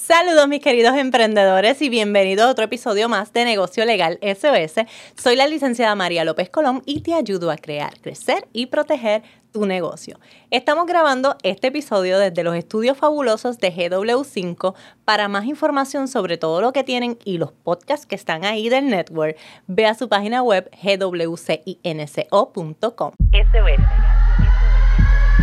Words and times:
Saludos 0.00 0.48
mis 0.48 0.60
queridos 0.60 0.96
emprendedores 0.96 1.82
y 1.82 1.90
bienvenidos 1.90 2.46
a 2.46 2.50
otro 2.50 2.64
episodio 2.64 3.10
más 3.10 3.34
de 3.34 3.44
Negocio 3.44 3.84
Legal 3.84 4.18
SOS. 4.22 4.86
Soy 5.14 5.36
la 5.36 5.46
licenciada 5.46 5.94
María 5.94 6.24
López 6.24 6.48
Colón 6.48 6.82
y 6.86 7.02
te 7.02 7.12
ayudo 7.12 7.50
a 7.50 7.58
crear, 7.58 8.00
crecer 8.00 8.48
y 8.54 8.66
proteger 8.66 9.22
tu 9.52 9.66
negocio. 9.66 10.18
Estamos 10.50 10.86
grabando 10.86 11.36
este 11.42 11.66
episodio 11.66 12.18
desde 12.18 12.42
los 12.42 12.56
estudios 12.56 12.96
fabulosos 12.96 13.58
de 13.58 13.74
GW5. 13.74 14.74
Para 15.04 15.28
más 15.28 15.44
información 15.44 16.08
sobre 16.08 16.38
todo 16.38 16.62
lo 16.62 16.72
que 16.72 16.82
tienen 16.82 17.18
y 17.26 17.36
los 17.36 17.52
podcasts 17.52 18.06
que 18.06 18.14
están 18.14 18.46
ahí 18.46 18.70
del 18.70 18.88
network, 18.88 19.36
ve 19.66 19.84
a 19.84 19.94
su 19.94 20.08
página 20.08 20.42
web 20.42 20.70
gwcinco.com. 20.82 21.42
SOS. 23.32 24.19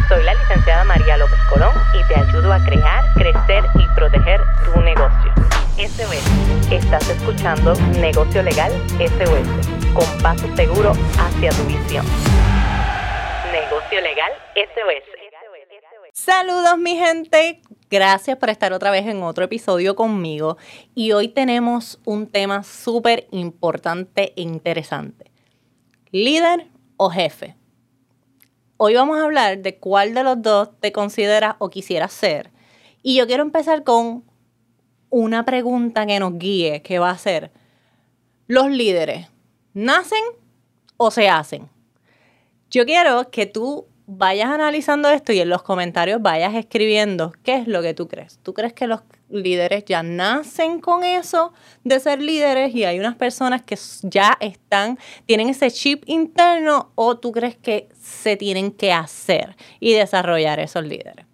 Soy 0.07 0.23
la 0.23 0.33
licenciada 0.35 0.85
María 0.85 1.17
López 1.17 1.37
Colón 1.49 1.73
y 1.93 2.01
te 2.07 2.15
ayudo 2.15 2.53
a 2.53 2.63
crear, 2.63 3.03
crecer 3.13 3.65
y 3.75 3.85
proteger 3.93 4.39
tu 4.63 4.79
negocio. 4.79 5.33
SOS. 5.75 6.71
Estás 6.71 7.09
escuchando 7.09 7.73
Negocio 7.99 8.41
Legal 8.41 8.71
SOS, 8.99 9.67
con 9.93 10.23
paso 10.23 10.47
seguro 10.55 10.93
hacia 11.19 11.49
tu 11.51 11.63
visión. 11.65 12.05
Negocio 13.51 13.99
Legal 13.99 14.31
SOS. 14.55 15.03
Saludos 16.13 16.77
mi 16.77 16.95
gente, 16.95 17.61
gracias 17.89 18.37
por 18.37 18.49
estar 18.49 18.71
otra 18.71 18.91
vez 18.91 19.05
en 19.07 19.21
otro 19.23 19.43
episodio 19.43 19.97
conmigo 19.97 20.55
y 20.95 21.11
hoy 21.11 21.27
tenemos 21.27 21.99
un 22.05 22.31
tema 22.31 22.63
súper 22.63 23.27
importante 23.31 24.31
e 24.37 24.41
interesante. 24.41 25.31
¿Líder 26.11 26.67
o 26.95 27.09
jefe? 27.09 27.57
Hoy 28.79 28.93
vamos 28.93 29.17
a 29.17 29.23
hablar 29.23 29.57
de 29.63 29.79
cuál 29.79 30.13
de 30.13 30.21
los 30.23 30.39
dos 30.39 30.69
te 30.79 30.91
consideras 30.91 31.55
o 31.57 31.71
quisieras 31.71 32.13
ser. 32.13 32.51
Y 33.01 33.15
yo 33.15 33.25
quiero 33.25 33.41
empezar 33.41 33.83
con 33.83 34.23
una 35.09 35.45
pregunta 35.45 36.05
que 36.05 36.19
nos 36.19 36.37
guíe, 36.37 36.83
que 36.83 36.99
va 36.99 37.09
a 37.09 37.17
ser, 37.17 37.49
¿los 38.45 38.69
líderes 38.69 39.29
nacen 39.73 40.23
o 40.95 41.09
se 41.09 41.27
hacen? 41.27 41.67
Yo 42.69 42.85
quiero 42.85 43.31
que 43.31 43.47
tú 43.47 43.87
vayas 44.07 44.49
analizando 44.49 45.09
esto 45.09 45.33
y 45.33 45.41
en 45.41 45.49
los 45.49 45.63
comentarios 45.63 46.21
vayas 46.21 46.55
escribiendo 46.55 47.33
qué 47.43 47.55
es 47.55 47.67
lo 47.67 47.81
que 47.81 47.93
tú 47.93 48.07
crees. 48.07 48.39
¿Tú 48.41 48.53
crees 48.53 48.71
que 48.71 48.87
los 48.87 49.01
líderes 49.29 49.83
ya 49.83 50.01
nacen 50.01 50.79
con 50.79 51.03
eso 51.03 51.51
de 51.83 51.99
ser 51.99 52.21
líderes 52.21 52.73
y 52.73 52.85
hay 52.85 52.99
unas 52.99 53.15
personas 53.15 53.61
que 53.61 53.77
ya 54.03 54.37
están, 54.39 54.97
tienen 55.25 55.49
ese 55.49 55.69
chip 55.69 56.03
interno 56.07 56.91
o 56.95 57.17
tú 57.17 57.33
crees 57.33 57.57
que 57.57 57.89
se 58.01 58.37
tienen 58.37 58.71
que 58.71 58.93
hacer 58.93 59.57
y 59.81 59.93
desarrollar 59.93 60.61
esos 60.61 60.85
líderes. 60.85 61.25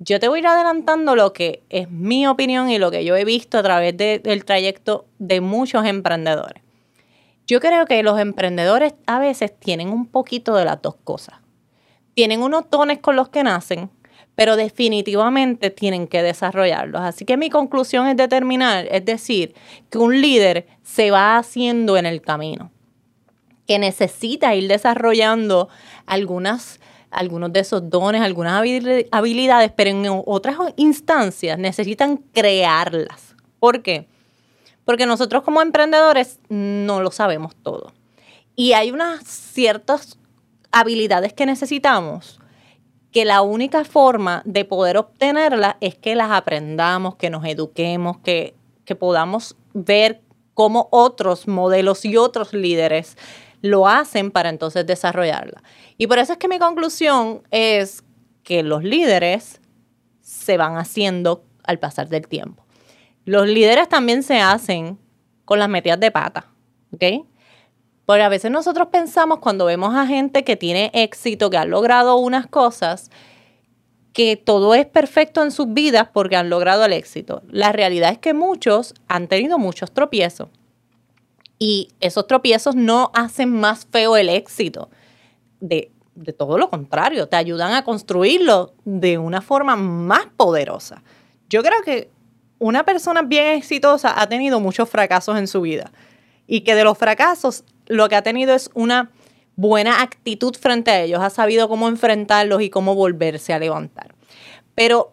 Yo 0.00 0.18
te 0.18 0.26
voy 0.26 0.38
a 0.38 0.40
ir 0.40 0.46
adelantando 0.48 1.14
lo 1.14 1.32
que 1.32 1.62
es 1.70 1.88
mi 1.88 2.26
opinión 2.26 2.68
y 2.68 2.78
lo 2.78 2.90
que 2.90 3.04
yo 3.04 3.14
he 3.14 3.24
visto 3.24 3.58
a 3.58 3.62
través 3.62 3.96
del 3.96 4.44
trayecto 4.44 5.06
de 5.20 5.40
muchos 5.40 5.86
emprendedores. 5.86 6.64
Yo 7.46 7.60
creo 7.60 7.86
que 7.86 8.02
los 8.02 8.18
emprendedores 8.18 8.94
a 9.06 9.20
veces 9.20 9.56
tienen 9.56 9.90
un 9.90 10.06
poquito 10.06 10.56
de 10.56 10.64
las 10.64 10.82
dos 10.82 10.96
cosas. 11.04 11.41
Tienen 12.14 12.42
unos 12.42 12.68
dones 12.70 12.98
con 12.98 13.16
los 13.16 13.28
que 13.28 13.42
nacen, 13.42 13.90
pero 14.34 14.56
definitivamente 14.56 15.70
tienen 15.70 16.06
que 16.06 16.22
desarrollarlos. 16.22 17.00
Así 17.02 17.24
que 17.24 17.36
mi 17.36 17.50
conclusión 17.50 18.06
es 18.06 18.16
determinar, 18.16 18.86
es 18.90 19.04
decir, 19.04 19.54
que 19.90 19.98
un 19.98 20.20
líder 20.20 20.66
se 20.82 21.10
va 21.10 21.36
haciendo 21.36 21.96
en 21.96 22.06
el 22.06 22.22
camino, 22.22 22.70
que 23.66 23.78
necesita 23.78 24.54
ir 24.54 24.68
desarrollando 24.68 25.68
algunas 26.06 26.80
algunos 27.12 27.52
de 27.52 27.60
esos 27.60 27.90
dones, 27.90 28.22
algunas 28.22 28.54
habilidades, 29.10 29.70
pero 29.76 29.90
en 29.90 30.22
otras 30.26 30.56
instancias 30.76 31.58
necesitan 31.58 32.16
crearlas. 32.16 33.36
¿Por 33.60 33.82
qué? 33.82 34.08
Porque 34.84 35.06
nosotros 35.06 35.42
como 35.42 35.60
emprendedores 35.60 36.40
no 36.48 37.00
lo 37.02 37.10
sabemos 37.10 37.54
todo. 37.54 37.92
Y 38.56 38.72
hay 38.72 38.90
unas 38.90 39.24
ciertas 39.24 40.18
habilidades 40.72 41.32
que 41.32 41.46
necesitamos 41.46 42.40
que 43.12 43.24
la 43.26 43.42
única 43.42 43.84
forma 43.84 44.42
de 44.46 44.64
poder 44.64 44.96
obtenerlas 44.96 45.76
es 45.80 45.94
que 45.94 46.16
las 46.16 46.30
aprendamos, 46.30 47.16
que 47.16 47.30
nos 47.30 47.44
eduquemos, 47.44 48.18
que, 48.18 48.54
podamos 48.98 49.56
ver 49.72 50.20
cómo 50.52 50.88
otros 50.90 51.48
modelos 51.48 52.04
y 52.04 52.18
otros 52.18 52.52
líderes 52.52 53.16
lo 53.62 53.88
hacen 53.88 54.30
para 54.30 54.50
entonces 54.50 54.86
desarrollarla. 54.86 55.62
Y 55.96 56.08
por 56.08 56.18
eso 56.18 56.34
es 56.34 56.38
que 56.38 56.46
mi 56.46 56.58
conclusión 56.58 57.42
es 57.50 58.04
que 58.42 58.62
los 58.62 58.84
líderes 58.84 59.62
se 60.20 60.58
van 60.58 60.76
haciendo 60.76 61.42
al 61.64 61.78
pasar 61.78 62.10
del 62.10 62.28
tiempo. 62.28 62.66
Los 63.24 63.46
líderes 63.46 63.88
también 63.88 64.22
se 64.22 64.42
hacen 64.42 64.98
con 65.46 65.58
las 65.58 65.70
metidas 65.70 66.00
de 66.00 66.10
pata, 66.10 66.52
¿ok? 66.92 67.24
Porque 68.06 68.22
a 68.22 68.28
veces 68.28 68.50
nosotros 68.50 68.88
pensamos 68.90 69.38
cuando 69.38 69.64
vemos 69.64 69.94
a 69.94 70.06
gente 70.06 70.44
que 70.44 70.56
tiene 70.56 70.90
éxito, 70.92 71.50
que 71.50 71.56
ha 71.56 71.64
logrado 71.64 72.16
unas 72.16 72.46
cosas, 72.46 73.10
que 74.12 74.36
todo 74.36 74.74
es 74.74 74.86
perfecto 74.86 75.42
en 75.42 75.50
sus 75.50 75.72
vidas 75.72 76.08
porque 76.12 76.36
han 76.36 76.50
logrado 76.50 76.84
el 76.84 76.92
éxito. 76.92 77.42
La 77.48 77.72
realidad 77.72 78.10
es 78.10 78.18
que 78.18 78.34
muchos 78.34 78.94
han 79.08 79.28
tenido 79.28 79.58
muchos 79.58 79.92
tropiezos. 79.92 80.48
Y 81.58 81.88
esos 82.00 82.26
tropiezos 82.26 82.74
no 82.74 83.10
hacen 83.14 83.50
más 83.52 83.86
feo 83.90 84.16
el 84.16 84.28
éxito. 84.28 84.90
De, 85.60 85.92
de 86.16 86.32
todo 86.32 86.58
lo 86.58 86.68
contrario, 86.68 87.28
te 87.28 87.36
ayudan 87.36 87.72
a 87.72 87.84
construirlo 87.84 88.74
de 88.84 89.16
una 89.18 89.40
forma 89.40 89.76
más 89.76 90.26
poderosa. 90.36 91.02
Yo 91.48 91.62
creo 91.62 91.82
que 91.84 92.10
una 92.58 92.84
persona 92.84 93.22
bien 93.22 93.56
exitosa 93.56 94.20
ha 94.20 94.28
tenido 94.28 94.60
muchos 94.60 94.88
fracasos 94.88 95.38
en 95.38 95.46
su 95.46 95.60
vida 95.60 95.92
y 96.46 96.62
que 96.62 96.74
de 96.74 96.84
los 96.84 96.98
fracasos 96.98 97.64
lo 97.92 98.08
que 98.08 98.16
ha 98.16 98.22
tenido 98.22 98.54
es 98.54 98.70
una 98.74 99.10
buena 99.56 100.02
actitud 100.02 100.56
frente 100.56 100.90
a 100.90 101.02
ellos, 101.02 101.20
ha 101.22 101.30
sabido 101.30 101.68
cómo 101.68 101.88
enfrentarlos 101.88 102.62
y 102.62 102.70
cómo 102.70 102.94
volverse 102.94 103.52
a 103.52 103.58
levantar. 103.58 104.14
Pero 104.74 105.12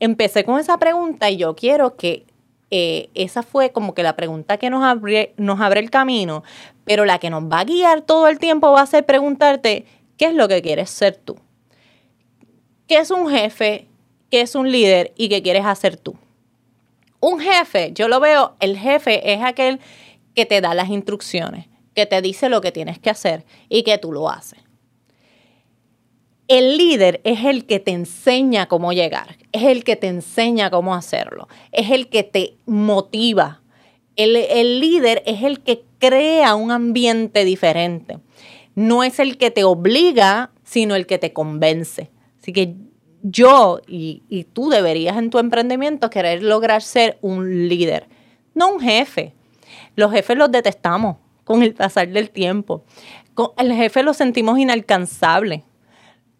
empecé 0.00 0.44
con 0.44 0.58
esa 0.58 0.78
pregunta 0.78 1.30
y 1.30 1.36
yo 1.36 1.54
quiero 1.54 1.96
que 1.96 2.26
eh, 2.70 3.10
esa 3.14 3.42
fue 3.42 3.70
como 3.70 3.94
que 3.94 4.02
la 4.02 4.16
pregunta 4.16 4.58
que 4.58 4.70
nos 4.70 4.84
abre, 4.84 5.34
nos 5.36 5.60
abre 5.60 5.80
el 5.80 5.90
camino, 5.90 6.42
pero 6.84 7.04
la 7.04 7.18
que 7.18 7.30
nos 7.30 7.44
va 7.44 7.60
a 7.60 7.64
guiar 7.64 8.02
todo 8.02 8.28
el 8.28 8.38
tiempo 8.38 8.72
va 8.72 8.82
a 8.82 8.86
ser 8.86 9.06
preguntarte, 9.06 9.86
¿qué 10.16 10.26
es 10.26 10.34
lo 10.34 10.48
que 10.48 10.62
quieres 10.62 10.90
ser 10.90 11.16
tú? 11.16 11.36
¿Qué 12.88 12.98
es 12.98 13.10
un 13.10 13.28
jefe? 13.30 13.86
¿Qué 14.30 14.40
es 14.40 14.56
un 14.56 14.70
líder? 14.70 15.12
¿Y 15.16 15.28
qué 15.28 15.42
quieres 15.42 15.64
hacer 15.64 15.96
tú? 15.96 16.16
Un 17.20 17.40
jefe, 17.40 17.92
yo 17.94 18.08
lo 18.08 18.20
veo, 18.20 18.56
el 18.60 18.76
jefe 18.76 19.32
es 19.32 19.42
aquel 19.42 19.80
que 20.34 20.44
te 20.44 20.60
da 20.60 20.74
las 20.74 20.88
instrucciones 20.88 21.66
que 21.96 22.06
te 22.06 22.20
dice 22.20 22.50
lo 22.50 22.60
que 22.60 22.70
tienes 22.70 22.98
que 22.98 23.10
hacer 23.10 23.44
y 23.70 23.82
que 23.82 23.96
tú 23.96 24.12
lo 24.12 24.28
haces. 24.28 24.60
El 26.46 26.76
líder 26.76 27.22
es 27.24 27.44
el 27.44 27.66
que 27.66 27.80
te 27.80 27.90
enseña 27.90 28.66
cómo 28.66 28.92
llegar, 28.92 29.38
es 29.50 29.64
el 29.64 29.82
que 29.82 29.96
te 29.96 30.06
enseña 30.06 30.70
cómo 30.70 30.94
hacerlo, 30.94 31.48
es 31.72 31.90
el 31.90 32.08
que 32.08 32.22
te 32.22 32.58
motiva. 32.66 33.62
El, 34.14 34.80
líder 34.80 35.22
es 35.26 35.42
el 35.42 35.60
que 35.60 35.84
crea 35.98 36.54
un 36.54 36.70
ambiente 36.70 37.44
diferente. 37.44 38.18
No 38.74 39.02
es 39.02 39.18
el 39.18 39.38
que 39.38 39.50
te 39.50 39.64
obliga, 39.64 40.52
sino 40.62 40.94
el 40.94 41.06
que 41.06 41.18
te 41.18 41.32
convence. 41.32 42.10
Así 42.40 42.52
que 42.52 42.76
yo 43.22 43.80
y 43.86 44.46
tú 44.52 44.70
deberías 44.70 45.16
en 45.16 45.30
tu 45.30 45.38
emprendimiento 45.38 46.10
querer 46.10 46.42
lograr 46.42 46.82
ser 46.82 47.18
un 47.22 47.68
líder, 47.68 48.08
no 48.54 48.72
un 48.72 48.80
jefe. 48.80 49.34
Los 49.96 50.12
jefes 50.12 50.36
los 50.36 50.50
detestamos 50.50 51.16
con 51.46 51.62
el 51.62 51.74
pasar 51.74 52.08
del 52.08 52.28
tiempo. 52.30 52.82
Con 53.34 53.50
el 53.56 53.72
jefe 53.72 54.02
lo 54.02 54.12
sentimos 54.14 54.58
inalcanzable. 54.58 55.62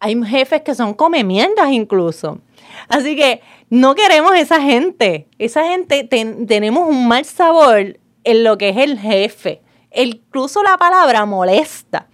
Hay 0.00 0.20
jefes 0.24 0.62
que 0.62 0.74
son 0.74 0.94
comemiendas 0.94 1.70
incluso. 1.70 2.40
Así 2.88 3.14
que 3.14 3.40
no 3.70 3.94
queremos 3.94 4.34
esa 4.34 4.60
gente. 4.60 5.28
Esa 5.38 5.68
gente 5.68 6.02
tenemos 6.04 6.88
un 6.88 7.06
mal 7.06 7.24
sabor 7.24 7.98
en 8.24 8.44
lo 8.44 8.58
que 8.58 8.70
es 8.70 8.78
el 8.78 8.98
jefe. 8.98 9.62
Incluso 9.94 10.64
la 10.64 10.76
palabra 10.76 11.24
molesta. 11.24 12.08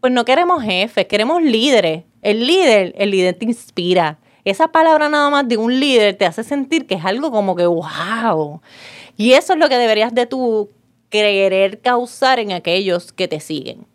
Pues 0.00 0.12
no 0.12 0.24
queremos 0.24 0.62
jefes, 0.62 1.06
queremos 1.06 1.42
líderes. 1.42 2.04
El 2.22 2.46
líder, 2.46 2.94
el 2.98 3.10
líder 3.10 3.34
te 3.34 3.46
inspira. 3.46 4.20
Esa 4.44 4.68
palabra 4.68 5.08
nada 5.08 5.28
más 5.28 5.48
de 5.48 5.56
un 5.56 5.80
líder 5.80 6.16
te 6.16 6.24
hace 6.24 6.44
sentir 6.44 6.86
que 6.86 6.94
es 6.94 7.04
algo 7.04 7.32
como 7.32 7.56
que 7.56 7.66
wow. 7.66 8.60
Y 9.16 9.32
eso 9.32 9.54
es 9.54 9.58
lo 9.58 9.68
que 9.68 9.76
deberías 9.76 10.14
de 10.14 10.26
tú 10.26 10.70
querer 11.10 11.80
causar 11.80 12.38
en 12.38 12.52
aquellos 12.52 13.12
que 13.12 13.28
te 13.28 13.40
siguen. 13.40 13.86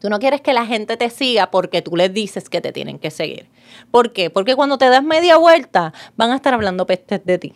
Tú 0.00 0.08
no 0.08 0.18
quieres 0.18 0.40
que 0.40 0.52
la 0.52 0.66
gente 0.66 0.96
te 0.96 1.10
siga 1.10 1.50
porque 1.50 1.82
tú 1.82 1.96
les 1.96 2.12
dices 2.12 2.48
que 2.48 2.60
te 2.60 2.72
tienen 2.72 2.98
que 2.98 3.10
seguir. 3.10 3.48
¿Por 3.90 4.12
qué? 4.12 4.30
Porque 4.30 4.56
cuando 4.56 4.78
te 4.78 4.88
das 4.88 5.04
media 5.04 5.36
vuelta 5.36 5.92
van 6.16 6.30
a 6.30 6.36
estar 6.36 6.54
hablando 6.54 6.86
pestes 6.86 7.24
de 7.24 7.38
ti. 7.38 7.54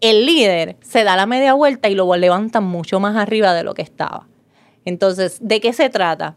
El 0.00 0.26
líder 0.26 0.76
se 0.82 1.04
da 1.04 1.16
la 1.16 1.26
media 1.26 1.54
vuelta 1.54 1.88
y 1.88 1.94
lo 1.94 2.14
levanta 2.16 2.60
mucho 2.60 3.00
más 3.00 3.16
arriba 3.16 3.54
de 3.54 3.62
lo 3.62 3.74
que 3.74 3.82
estaba. 3.82 4.26
Entonces, 4.84 5.38
¿de 5.40 5.60
qué 5.60 5.72
se 5.72 5.90
trata? 5.90 6.36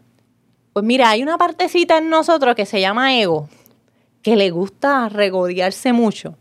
Pues 0.72 0.84
mira, 0.84 1.10
hay 1.10 1.22
una 1.22 1.38
partecita 1.38 1.98
en 1.98 2.10
nosotros 2.10 2.54
que 2.54 2.66
se 2.66 2.80
llama 2.80 3.18
ego, 3.18 3.48
que 4.22 4.36
le 4.36 4.50
gusta 4.50 5.08
regodearse 5.08 5.92
mucho, 5.92 6.36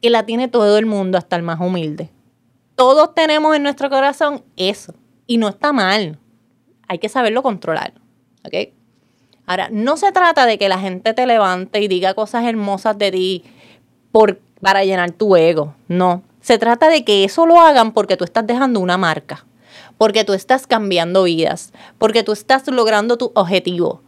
que 0.00 0.10
la 0.10 0.24
tiene 0.24 0.48
todo 0.48 0.78
el 0.78 0.86
mundo, 0.86 1.18
hasta 1.18 1.36
el 1.36 1.42
más 1.42 1.60
humilde. 1.60 2.10
Todos 2.78 3.12
tenemos 3.12 3.56
en 3.56 3.64
nuestro 3.64 3.90
corazón 3.90 4.44
eso. 4.54 4.94
Y 5.26 5.38
no 5.38 5.48
está 5.48 5.72
mal. 5.72 6.20
Hay 6.86 7.00
que 7.00 7.08
saberlo 7.08 7.42
controlar. 7.42 7.92
¿Ok? 8.44 8.72
Ahora, 9.46 9.68
no 9.72 9.96
se 9.96 10.12
trata 10.12 10.46
de 10.46 10.58
que 10.58 10.68
la 10.68 10.78
gente 10.78 11.12
te 11.12 11.26
levante 11.26 11.80
y 11.80 11.88
diga 11.88 12.14
cosas 12.14 12.44
hermosas 12.44 12.96
de 12.96 13.10
ti 13.10 13.44
por, 14.12 14.38
para 14.60 14.84
llenar 14.84 15.10
tu 15.10 15.34
ego. 15.34 15.74
No. 15.88 16.22
Se 16.40 16.56
trata 16.56 16.88
de 16.88 17.04
que 17.04 17.24
eso 17.24 17.46
lo 17.46 17.60
hagan 17.60 17.90
porque 17.90 18.16
tú 18.16 18.22
estás 18.22 18.46
dejando 18.46 18.78
una 18.78 18.96
marca, 18.96 19.44
porque 19.96 20.22
tú 20.22 20.32
estás 20.32 20.68
cambiando 20.68 21.24
vidas, 21.24 21.72
porque 21.98 22.22
tú 22.22 22.30
estás 22.30 22.64
logrando 22.68 23.18
tu 23.18 23.32
objetivo. 23.34 24.02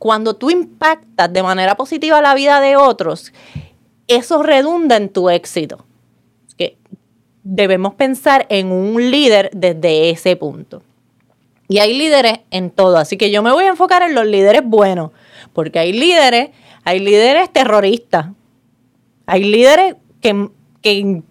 Cuando 0.00 0.34
tú 0.34 0.50
impactas 0.50 1.32
de 1.32 1.44
manera 1.44 1.76
positiva 1.76 2.20
la 2.20 2.34
vida 2.34 2.60
de 2.60 2.76
otros, 2.76 3.32
eso 4.08 4.42
redunda 4.42 4.96
en 4.96 5.10
tu 5.10 5.30
éxito. 5.30 5.86
Debemos 7.42 7.94
pensar 7.94 8.46
en 8.48 8.70
un 8.70 9.10
líder 9.10 9.50
desde 9.52 10.10
ese 10.10 10.36
punto. 10.36 10.82
Y 11.68 11.78
hay 11.78 11.96
líderes 11.96 12.40
en 12.50 12.70
todo, 12.70 12.96
así 12.96 13.16
que 13.16 13.30
yo 13.30 13.42
me 13.42 13.52
voy 13.52 13.64
a 13.64 13.68
enfocar 13.68 14.02
en 14.02 14.14
los 14.14 14.26
líderes 14.26 14.62
buenos, 14.64 15.12
porque 15.52 15.78
hay 15.78 15.92
líderes, 15.92 16.50
hay 16.84 16.98
líderes 16.98 17.52
terroristas, 17.52 18.26
hay 19.26 19.44
líderes 19.44 19.94
que, 20.20 20.48
que 20.82 21.22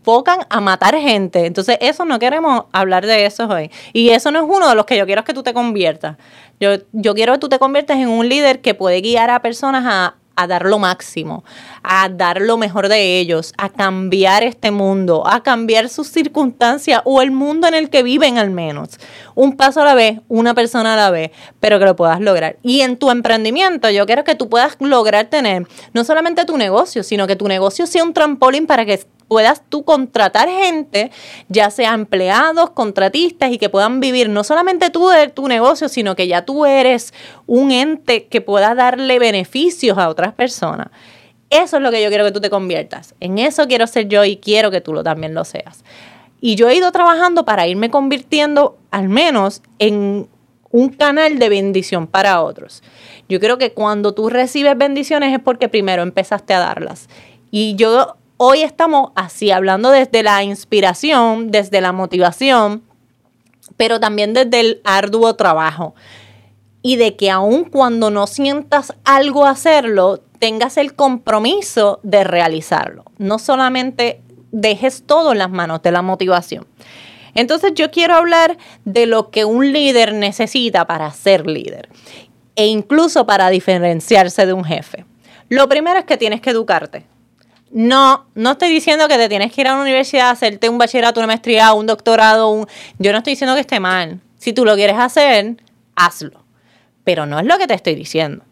a 0.49 0.61
matar 0.61 0.95
gente. 0.95 1.45
Entonces, 1.45 1.77
eso 1.81 2.05
no 2.05 2.19
queremos 2.19 2.65
hablar 2.71 3.05
de 3.05 3.25
eso 3.25 3.47
hoy. 3.47 3.69
Y 3.91 4.11
eso 4.11 4.31
no 4.31 4.39
es 4.39 4.45
uno 4.47 4.69
de 4.69 4.75
los 4.75 4.85
que 4.85 4.97
yo 4.97 5.05
quiero 5.05 5.23
que 5.23 5.33
tú 5.33 5.43
te 5.43 5.53
conviertas. 5.53 6.15
Yo, 6.59 6.71
yo 6.93 7.13
quiero 7.13 7.33
que 7.33 7.39
tú 7.39 7.49
te 7.49 7.59
conviertas 7.59 7.97
en 7.97 8.07
un 8.07 8.29
líder 8.29 8.61
que 8.61 8.73
puede 8.73 9.01
guiar 9.01 9.29
a 9.29 9.41
personas 9.41 9.83
a, 9.85 10.15
a 10.39 10.47
dar 10.47 10.65
lo 10.65 10.79
máximo, 10.79 11.43
a 11.83 12.07
dar 12.07 12.39
lo 12.39 12.57
mejor 12.57 12.87
de 12.87 13.19
ellos, 13.19 13.53
a 13.57 13.67
cambiar 13.67 14.41
este 14.43 14.71
mundo, 14.71 15.27
a 15.27 15.43
cambiar 15.43 15.89
sus 15.89 16.07
circunstancias 16.07 17.01
o 17.03 17.21
el 17.21 17.31
mundo 17.31 17.67
en 17.67 17.73
el 17.73 17.89
que 17.89 18.03
viven 18.03 18.37
al 18.37 18.49
menos. 18.49 18.91
Un 19.35 19.57
paso 19.57 19.81
a 19.81 19.85
la 19.85 19.95
vez, 19.95 20.21
una 20.29 20.53
persona 20.53 20.93
a 20.93 20.95
la 20.95 21.11
vez, 21.11 21.31
pero 21.59 21.77
que 21.77 21.83
lo 21.83 21.97
puedas 21.97 22.21
lograr. 22.21 22.55
Y 22.63 22.81
en 22.81 22.95
tu 22.95 23.11
emprendimiento 23.11 23.89
yo 23.89 24.05
quiero 24.05 24.23
que 24.23 24.35
tú 24.35 24.47
puedas 24.47 24.77
lograr 24.79 25.25
tener 25.25 25.67
no 25.93 26.05
solamente 26.05 26.45
tu 26.45 26.57
negocio, 26.57 27.03
sino 27.03 27.27
que 27.27 27.35
tu 27.35 27.49
negocio 27.49 27.85
sea 27.85 28.05
un 28.05 28.13
trampolín 28.13 28.65
para 28.65 28.85
que 28.85 29.05
puedas 29.29 29.61
tú 29.69 29.85
contratar 29.85 30.49
gente, 30.49 31.11
ya 31.47 31.69
sea 31.69 31.93
empleados, 31.93 32.71
contratistas 32.71 33.51
y 33.51 33.57
que 33.57 33.69
puedan 33.69 34.01
vivir 34.01 34.27
no 34.27 34.43
solamente 34.43 34.89
tú 34.89 35.07
de 35.07 35.29
tu 35.29 35.47
negocio, 35.47 35.87
sino 35.87 36.15
que 36.15 36.27
ya 36.27 36.43
tú 36.43 36.65
eres 36.65 37.13
un 37.45 37.71
ente 37.71 38.25
que 38.25 38.41
pueda 38.41 38.75
darle 38.75 39.19
beneficios 39.19 39.97
a 39.97 40.09
otras 40.09 40.33
personas. 40.33 40.89
Eso 41.49 41.77
es 41.77 41.83
lo 41.83 41.91
que 41.91 42.03
yo 42.03 42.09
quiero 42.09 42.25
que 42.25 42.31
tú 42.31 42.41
te 42.41 42.49
conviertas. 42.49 43.15
En 43.19 43.37
eso 43.37 43.67
quiero 43.67 43.87
ser 43.87 44.07
yo 44.07 44.25
y 44.25 44.37
quiero 44.37 44.71
que 44.71 44.81
tú 44.81 44.93
lo, 44.93 45.03
también 45.03 45.33
lo 45.33 45.45
seas. 45.45 45.83
Y 46.41 46.55
yo 46.55 46.67
he 46.67 46.75
ido 46.75 46.91
trabajando 46.91 47.45
para 47.45 47.67
irme 47.67 47.89
convirtiendo 47.89 48.77
al 48.91 49.09
menos 49.09 49.61
en 49.77 50.27
un 50.71 50.89
canal 50.89 51.39
de 51.39 51.49
bendición 51.49 52.07
para 52.07 52.41
otros. 52.41 52.83
Yo 53.27 53.39
creo 53.39 53.57
que 53.57 53.73
cuando 53.73 54.13
tú 54.13 54.29
recibes 54.29 54.77
bendiciones 54.77 55.33
es 55.33 55.39
porque 55.39 55.69
primero 55.69 56.01
empezaste 56.01 56.53
a 56.53 56.59
darlas. 56.59 57.09
Y 57.51 57.75
yo 57.75 58.15
hoy 58.41 58.61
estamos 58.61 59.11
así, 59.15 59.51
hablando 59.51 59.91
desde 59.91 60.23
la 60.23 60.43
inspiración, 60.43 61.51
desde 61.51 61.81
la 61.81 61.91
motivación, 61.91 62.83
pero 63.75 63.99
también 63.99 64.33
desde 64.33 64.61
el 64.61 64.81
arduo 64.85 65.35
trabajo. 65.35 65.93
Y 66.81 66.95
de 66.95 67.17
que 67.17 67.29
aun 67.29 67.65
cuando 67.65 68.09
no 68.09 68.27
sientas 68.27 68.93
algo 69.03 69.45
hacerlo, 69.45 70.21
tengas 70.39 70.77
el 70.77 70.95
compromiso 70.95 71.99
de 72.03 72.23
realizarlo. 72.23 73.03
No 73.17 73.39
solamente 73.39 74.21
dejes 74.51 75.03
todo 75.05 75.33
en 75.33 75.39
las 75.39 75.51
manos 75.51 75.81
de 75.81 75.91
la 75.91 76.01
motivación. 76.01 76.65
Entonces 77.35 77.73
yo 77.75 77.91
quiero 77.91 78.15
hablar 78.15 78.57
de 78.85 79.05
lo 79.05 79.31
que 79.31 79.43
un 79.43 79.73
líder 79.73 80.13
necesita 80.13 80.87
para 80.87 81.11
ser 81.11 81.45
líder 81.45 81.89
e 82.55 82.67
incluso 82.67 83.25
para 83.25 83.49
diferenciarse 83.49 84.45
de 84.45 84.53
un 84.53 84.63
jefe. 84.63 85.03
Lo 85.49 85.67
primero 85.67 85.99
es 85.99 86.05
que 86.05 86.15
tienes 86.15 86.39
que 86.39 86.51
educarte. 86.51 87.05
No, 87.71 88.25
no 88.33 88.51
estoy 88.51 88.69
diciendo 88.69 89.07
que 89.07 89.17
te 89.17 89.29
tienes 89.29 89.53
que 89.53 89.61
ir 89.61 89.67
a 89.67 89.73
una 89.73 89.83
universidad, 89.83 90.31
hacerte 90.31 90.69
un 90.69 90.77
bachillerato, 90.77 91.19
una 91.19 91.27
maestría, 91.27 91.73
un 91.73 91.85
doctorado, 91.85 92.49
un... 92.49 92.67
yo 92.97 93.11
no 93.11 93.19
estoy 93.19 93.33
diciendo 93.33 93.53
que 93.53 93.61
esté 93.61 93.79
mal. 93.79 94.19
Si 94.37 94.53
tú 94.53 94.65
lo 94.65 94.75
quieres 94.75 94.97
hacer, 94.97 95.57
hazlo. 95.95 96.43
Pero 97.03 97.25
no 97.25 97.39
es 97.39 97.45
lo 97.45 97.57
que 97.57 97.67
te 97.67 97.75
estoy 97.75 97.95
diciendo. 97.95 98.43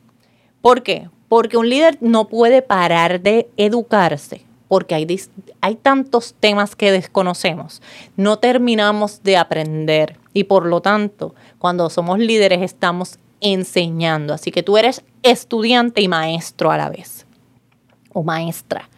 ¿Por 0.61 0.83
qué? 0.83 1.09
Porque 1.29 1.57
un 1.57 1.69
líder 1.69 1.97
no 2.01 2.27
puede 2.27 2.61
parar 2.61 3.21
de 3.21 3.49
educarse, 3.57 4.45
porque 4.67 4.95
hay, 4.95 5.07
hay 5.61 5.75
tantos 5.75 6.35
temas 6.39 6.75
que 6.75 6.91
desconocemos. 6.91 7.81
No 8.15 8.37
terminamos 8.37 9.23
de 9.23 9.37
aprender 9.37 10.17
y 10.33 10.43
por 10.43 10.65
lo 10.65 10.81
tanto, 10.81 11.33
cuando 11.57 11.89
somos 11.89 12.19
líderes 12.19 12.61
estamos 12.61 13.17
enseñando. 13.41 14.33
Así 14.33 14.51
que 14.51 14.63
tú 14.63 14.77
eres 14.77 15.03
estudiante 15.23 16.01
y 16.01 16.07
maestro 16.07 16.69
a 16.71 16.77
la 16.77 16.89
vez, 16.89 17.25
o 18.13 18.23
maestra. 18.23 18.89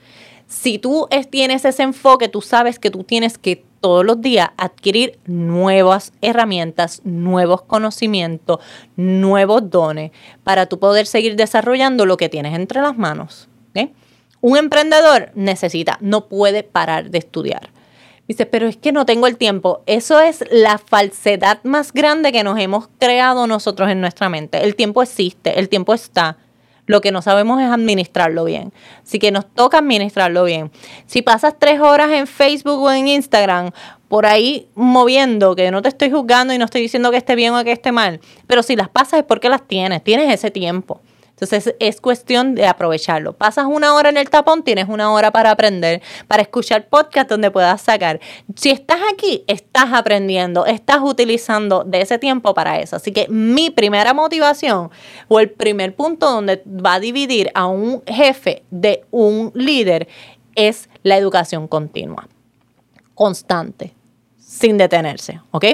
Si 0.50 0.80
tú 0.80 1.08
tienes 1.30 1.64
ese 1.64 1.84
enfoque, 1.84 2.28
tú 2.28 2.42
sabes 2.42 2.80
que 2.80 2.90
tú 2.90 3.04
tienes 3.04 3.38
que 3.38 3.64
todos 3.82 4.04
los 4.04 4.20
días 4.20 4.50
adquirir 4.58 5.20
nuevas 5.26 6.12
herramientas, 6.22 7.02
nuevos 7.06 7.62
conocimientos, 7.62 8.60
nuevos 8.98 9.70
dones 9.70 10.12
para 10.44 10.66
tú 10.66 10.80
poder 10.80 11.06
seguir 11.06 11.36
desarrollando 11.36 12.08
lo 12.08 12.18
que 12.18 12.30
tienes 12.30 12.56
entre 12.56 12.82
las 12.82 12.98
manos. 12.98 13.48
Un 14.42 14.58
emprendedor 14.58 15.32
necesita, 15.36 15.98
no 16.00 16.30
puede 16.30 16.64
parar 16.64 17.12
de 17.12 17.18
estudiar. 17.18 17.72
Dice, 18.26 18.46
pero 18.46 18.68
es 18.68 18.78
que 18.78 18.94
no 18.94 19.06
tengo 19.06 19.28
el 19.28 19.36
tiempo. 19.36 19.84
Eso 19.86 20.22
es 20.22 20.46
la 20.50 20.78
falsedad 20.78 21.62
más 21.64 21.92
grande 21.92 22.32
que 22.32 22.44
nos 22.44 22.58
hemos 22.58 22.88
creado 23.00 23.48
nosotros 23.48 23.90
en 23.90 24.00
nuestra 24.00 24.30
mente. 24.30 24.64
El 24.64 24.76
tiempo 24.76 25.04
existe, 25.04 25.60
el 25.60 25.68
tiempo 25.68 25.94
está. 25.94 26.38
Lo 26.90 27.02
que 27.02 27.12
no 27.12 27.22
sabemos 27.22 27.62
es 27.62 27.70
administrarlo 27.70 28.46
bien. 28.46 28.74
Así 29.04 29.20
que 29.20 29.30
nos 29.30 29.46
toca 29.46 29.78
administrarlo 29.78 30.44
bien. 30.44 30.72
Si 31.06 31.22
pasas 31.22 31.54
tres 31.60 31.80
horas 31.80 32.10
en 32.10 32.26
Facebook 32.26 32.82
o 32.82 32.92
en 32.92 33.08
Instagram, 33.08 33.70
por 34.08 34.26
ahí 34.26 34.70
moviendo, 34.74 35.56
que 35.56 35.70
no 35.70 35.84
te 35.84 35.90
estoy 35.90 36.10
juzgando 36.10 36.52
y 36.52 36.58
no 36.58 36.66
estoy 36.66 36.82
diciendo 36.82 37.12
que 37.12 37.18
esté 37.18 37.36
bien 37.36 37.54
o 37.54 37.64
que 37.64 37.74
esté 37.74 37.92
mal, 37.92 38.22
pero 38.48 38.64
si 38.64 38.76
las 38.76 38.90
pasas 38.90 39.20
es 39.20 39.24
porque 39.24 39.50
las 39.50 39.68
tienes, 39.68 40.04
tienes 40.04 40.34
ese 40.34 40.50
tiempo. 40.50 41.00
Entonces 41.42 41.76
es 41.80 42.02
cuestión 42.02 42.54
de 42.54 42.68
aprovecharlo. 42.68 43.32
Pasas 43.34 43.66
una 43.66 43.94
hora 43.94 44.10
en 44.10 44.18
el 44.18 44.30
tapón, 44.30 44.64
tienes 44.64 44.90
una 44.90 45.14
hora 45.14 45.32
para 45.32 45.52
aprender, 45.52 46.02
para 46.28 46.42
escuchar 46.42 46.90
podcast 46.90 47.30
donde 47.30 47.50
puedas 47.50 47.82
sacar. 47.82 48.20
Si 48.56 48.70
estás 48.72 49.00
aquí, 49.14 49.46
estás 49.48 49.94
aprendiendo, 49.94 50.66
estás 50.66 51.00
utilizando 51.02 51.86
de 51.86 52.02
ese 52.02 52.20
tiempo 52.20 52.54
para 52.54 52.80
eso. 52.80 52.98
Así 52.98 53.14
que 53.14 53.28
mi 53.30 53.70
primera 53.70 54.14
motivación 54.14 54.92
o 55.30 55.40
el 55.40 55.50
primer 55.50 55.96
punto 55.96 56.30
donde 56.30 56.62
va 56.66 56.96
a 56.96 57.00
dividir 57.00 57.52
a 57.54 57.68
un 57.68 58.04
jefe 58.06 58.64
de 58.70 59.06
un 59.10 59.52
líder 59.56 60.10
es 60.56 60.90
la 61.04 61.16
educación 61.16 61.70
continua, 61.70 62.28
constante, 63.16 63.94
sin 64.38 64.78
detenerse, 64.78 65.40
¿ok? 65.52 65.66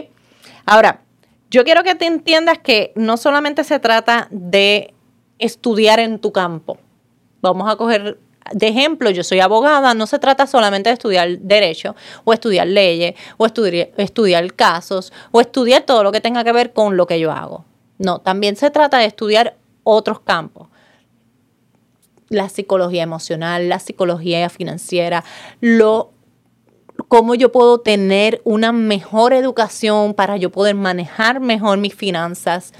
Ahora, 0.65 1.01
yo 1.49 1.63
quiero 1.63 1.83
que 1.83 1.95
te 1.95 2.05
entiendas 2.05 2.59
que 2.59 2.91
no 2.95 3.17
solamente 3.17 3.63
se 3.63 3.79
trata 3.79 4.27
de 4.31 4.94
estudiar 5.39 5.99
en 5.99 6.19
tu 6.19 6.31
campo. 6.31 6.77
Vamos 7.41 7.69
a 7.69 7.75
coger 7.75 8.17
de 8.53 8.67
ejemplo, 8.67 9.09
yo 9.09 9.23
soy 9.23 9.39
abogada, 9.39 9.93
no 9.93 10.05
se 10.05 10.19
trata 10.19 10.45
solamente 10.45 10.89
de 10.89 10.93
estudiar 10.93 11.39
derecho 11.39 11.95
o 12.23 12.33
estudiar 12.33 12.67
leyes 12.67 13.15
o 13.37 13.45
estudiar, 13.45 13.89
estudiar 13.97 14.53
casos 14.53 15.11
o 15.31 15.41
estudiar 15.41 15.83
todo 15.83 16.03
lo 16.03 16.11
que 16.11 16.21
tenga 16.21 16.43
que 16.43 16.51
ver 16.51 16.71
con 16.71 16.95
lo 16.95 17.07
que 17.07 17.19
yo 17.19 17.31
hago. 17.31 17.65
No, 17.97 18.19
también 18.19 18.55
se 18.55 18.69
trata 18.69 18.99
de 18.99 19.05
estudiar 19.05 19.55
otros 19.83 20.19
campos. 20.19 20.67
La 22.29 22.49
psicología 22.49 23.03
emocional, 23.03 23.69
la 23.69 23.79
psicología 23.79 24.49
financiera, 24.49 25.23
lo 25.59 26.11
cómo 27.07 27.35
yo 27.35 27.51
puedo 27.51 27.79
tener 27.79 28.41
una 28.43 28.71
mejor 28.71 29.33
educación 29.33 30.13
para 30.13 30.37
yo 30.37 30.51
poder 30.51 30.75
manejar 30.75 31.39
mejor 31.39 31.77
mis 31.77 31.93
finanzas, 31.93 32.73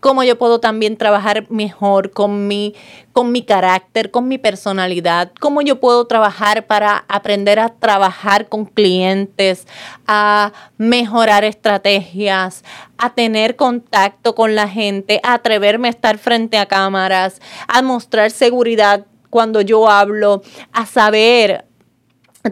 cómo 0.00 0.22
yo 0.22 0.38
puedo 0.38 0.60
también 0.60 0.96
trabajar 0.96 1.50
mejor 1.50 2.10
con 2.10 2.46
mi, 2.46 2.74
con 3.12 3.32
mi 3.32 3.42
carácter, 3.42 4.10
con 4.10 4.28
mi 4.28 4.38
personalidad, 4.38 5.32
cómo 5.40 5.62
yo 5.62 5.80
puedo 5.80 6.06
trabajar 6.06 6.66
para 6.66 7.04
aprender 7.08 7.58
a 7.58 7.70
trabajar 7.70 8.48
con 8.48 8.66
clientes, 8.66 9.66
a 10.06 10.52
mejorar 10.76 11.44
estrategias, 11.44 12.64
a 12.98 13.14
tener 13.14 13.56
contacto 13.56 14.34
con 14.34 14.54
la 14.54 14.68
gente, 14.68 15.20
a 15.22 15.34
atreverme 15.34 15.88
a 15.88 15.90
estar 15.90 16.18
frente 16.18 16.58
a 16.58 16.66
cámaras, 16.66 17.40
a 17.66 17.82
mostrar 17.82 18.30
seguridad 18.30 19.06
cuando 19.30 19.60
yo 19.60 19.90
hablo, 19.90 20.42
a 20.72 20.86
saber 20.86 21.64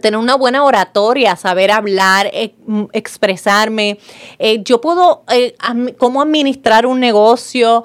tener 0.00 0.18
una 0.18 0.36
buena 0.36 0.64
oratoria, 0.64 1.36
saber 1.36 1.70
hablar, 1.70 2.30
eh, 2.32 2.54
expresarme. 2.92 3.98
Eh, 4.38 4.62
yo 4.62 4.80
puedo, 4.80 5.24
eh, 5.32 5.54
cómo 5.98 6.22
administrar 6.22 6.86
un 6.86 7.00
negocio. 7.00 7.84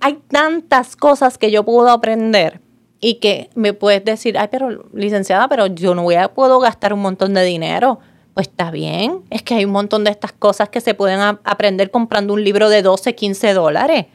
Hay 0.00 0.18
tantas 0.30 0.94
cosas 0.94 1.38
que 1.38 1.50
yo 1.50 1.64
puedo 1.64 1.90
aprender 1.90 2.60
y 3.00 3.14
que 3.14 3.50
me 3.54 3.72
puedes 3.72 4.04
decir, 4.04 4.38
ay, 4.38 4.48
pero 4.50 4.88
licenciada, 4.92 5.48
pero 5.48 5.66
yo 5.66 5.94
no 5.94 6.02
voy 6.04 6.14
a, 6.14 6.28
puedo 6.28 6.60
gastar 6.60 6.92
un 6.92 7.00
montón 7.00 7.34
de 7.34 7.42
dinero. 7.42 7.98
Pues 8.34 8.46
está 8.46 8.70
bien, 8.70 9.24
es 9.30 9.42
que 9.42 9.54
hay 9.54 9.64
un 9.64 9.72
montón 9.72 10.04
de 10.04 10.10
estas 10.12 10.32
cosas 10.32 10.68
que 10.68 10.80
se 10.80 10.94
pueden 10.94 11.20
aprender 11.20 11.90
comprando 11.90 12.32
un 12.32 12.44
libro 12.44 12.68
de 12.68 12.80
12, 12.80 13.16
15 13.16 13.54
dólares. 13.54 14.06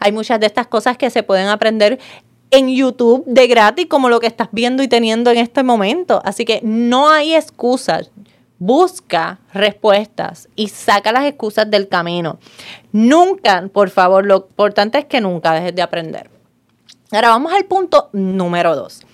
Hay 0.00 0.12
muchas 0.12 0.38
de 0.40 0.46
estas 0.46 0.68
cosas 0.68 0.96
que 0.96 1.10
se 1.10 1.24
pueden 1.24 1.48
aprender 1.48 1.98
en 2.50 2.68
YouTube 2.68 3.24
de 3.26 3.46
gratis, 3.46 3.86
como 3.86 4.08
lo 4.08 4.20
que 4.20 4.26
estás 4.26 4.48
viendo 4.52 4.82
y 4.82 4.88
teniendo 4.88 5.30
en 5.30 5.38
este 5.38 5.62
momento. 5.62 6.20
Así 6.24 6.44
que 6.44 6.60
no 6.62 7.08
hay 7.08 7.34
excusas. 7.34 8.10
Busca 8.58 9.38
respuestas 9.52 10.48
y 10.56 10.68
saca 10.68 11.12
las 11.12 11.26
excusas 11.26 11.70
del 11.70 11.88
camino. 11.88 12.38
Nunca, 12.92 13.68
por 13.72 13.90
favor, 13.90 14.24
lo 14.24 14.36
importante 14.36 14.98
es 14.98 15.04
que 15.04 15.20
nunca 15.20 15.52
dejes 15.52 15.74
de 15.74 15.82
aprender. 15.82 16.30
Ahora 17.12 17.28
vamos 17.28 17.52
al 17.52 17.66
punto 17.66 18.08
número 18.12 18.74
dos. 18.74 19.06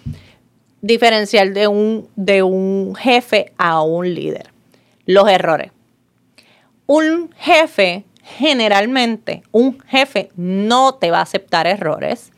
Diferencial 0.81 1.55
de 1.55 1.67
un, 1.69 2.09
de 2.17 2.43
un 2.43 2.95
jefe 2.95 3.53
a 3.59 3.83
un 3.83 4.15
líder. 4.15 4.51
Los 5.07 5.29
errores. 5.29 5.73
Un 6.87 7.31
jefe, 7.37 8.05
generalmente, 8.23 9.43
un 9.51 9.81
jefe 9.81 10.31
no 10.37 10.95
te 10.95 11.11
va 11.11 11.19
a 11.19 11.23
aceptar 11.23 11.67
errores. 11.67 12.33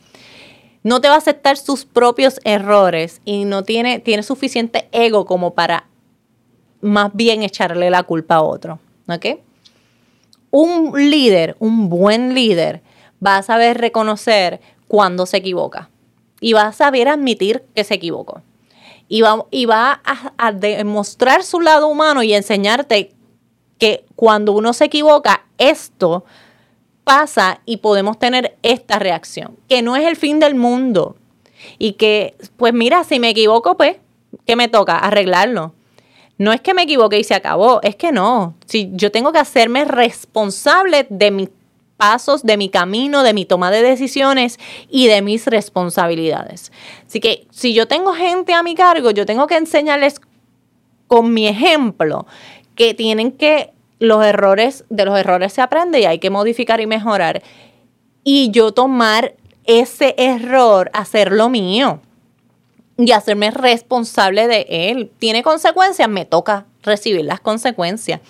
No 0.85 1.01
te 1.01 1.07
va 1.07 1.15
a 1.15 1.17
aceptar 1.17 1.57
sus 1.57 1.83
propios 1.83 2.39
errores 2.43 3.19
y 3.25 3.45
no 3.45 3.63
tiene, 3.63 3.97
tiene 3.97 4.21
suficiente 4.21 4.87
ego 4.91 5.25
como 5.25 5.55
para 5.55 5.87
más 6.79 7.09
bien 7.15 7.41
echarle 7.41 7.89
la 7.89 8.03
culpa 8.03 8.35
a 8.35 8.41
otro. 8.43 8.77
¿Ok? 9.09 9.39
Un 10.51 11.09
líder, 11.09 11.55
un 11.57 11.89
buen 11.89 12.35
líder, 12.35 12.83
va 13.25 13.37
a 13.37 13.41
saber 13.41 13.79
reconocer 13.79 14.61
cuando 14.87 15.25
se 15.25 15.37
equivoca. 15.37 15.89
Y 16.39 16.53
va 16.53 16.67
a 16.67 16.71
saber 16.71 17.07
admitir 17.07 17.63
que 17.73 17.83
se 17.83 17.95
equivocó. 17.95 18.43
Y 19.07 19.23
va, 19.23 19.43
y 19.49 19.65
va 19.65 20.03
a, 20.05 20.33
a 20.37 20.51
demostrar 20.51 21.43
su 21.43 21.61
lado 21.61 21.87
humano 21.87 22.21
y 22.21 22.35
enseñarte 22.35 23.11
que 23.79 24.05
cuando 24.15 24.51
uno 24.51 24.71
se 24.71 24.85
equivoca, 24.85 25.47
esto 25.57 26.25
pasa 27.05 27.61
y 27.65 27.77
podemos 27.77 28.19
tener 28.19 28.57
esta 28.63 28.99
reacción, 28.99 29.55
que 29.69 29.81
no 29.81 29.95
es 29.95 30.05
el 30.05 30.17
fin 30.17 30.39
del 30.39 30.55
mundo. 30.55 31.15
Y 31.79 31.93
que, 31.93 32.35
pues 32.57 32.73
mira, 32.73 33.05
si 33.05 33.19
me 33.19 33.29
equivoco, 33.29 33.77
pues, 33.77 33.95
¿qué 34.45 34.57
me 34.57 34.67
toca? 34.67 34.97
Arreglarlo. 34.97 35.73
No 36.37 36.51
es 36.51 36.59
que 36.59 36.73
me 36.73 36.81
equivoque 36.81 37.17
y 37.17 37.23
se 37.23 37.33
acabó, 37.33 37.79
es 37.81 37.95
que 37.95 38.11
no. 38.11 38.55
Si 38.65 38.91
yo 38.93 39.09
tengo 39.09 39.31
que 39.31 39.39
hacerme 39.39 39.85
responsable 39.85 41.07
de 41.09 41.31
mi 41.31 41.49
pasos 41.97 42.43
de 42.43 42.57
mi 42.57 42.69
camino, 42.69 43.23
de 43.23 43.33
mi 43.33 43.45
toma 43.45 43.71
de 43.71 43.81
decisiones 43.81 44.59
y 44.89 45.07
de 45.07 45.21
mis 45.21 45.47
responsabilidades. 45.47 46.71
Así 47.07 47.19
que 47.19 47.47
si 47.51 47.73
yo 47.73 47.87
tengo 47.87 48.13
gente 48.13 48.53
a 48.53 48.63
mi 48.63 48.75
cargo, 48.75 49.11
yo 49.11 49.25
tengo 49.25 49.47
que 49.47 49.55
enseñarles 49.55 50.19
con 51.07 51.33
mi 51.33 51.47
ejemplo 51.47 52.25
que 52.75 52.93
tienen 52.93 53.31
que 53.31 53.71
los 54.05 54.23
errores, 54.23 54.85
de 54.89 55.05
los 55.05 55.17
errores 55.17 55.53
se 55.53 55.61
aprende 55.61 55.99
y 55.99 56.05
hay 56.05 56.19
que 56.19 56.29
modificar 56.29 56.81
y 56.81 56.87
mejorar. 56.87 57.41
Y 58.23 58.51
yo 58.51 58.71
tomar 58.71 59.35
ese 59.65 60.15
error, 60.17 60.89
hacerlo 60.93 61.49
mío 61.49 61.99
y 62.97 63.11
hacerme 63.11 63.51
responsable 63.51 64.47
de 64.47 64.65
él. 64.69 65.11
¿Tiene 65.19 65.43
consecuencias? 65.43 66.07
Me 66.07 66.25
toca 66.25 66.65
recibir 66.83 67.25
las 67.25 67.39
consecuencias 67.39 68.21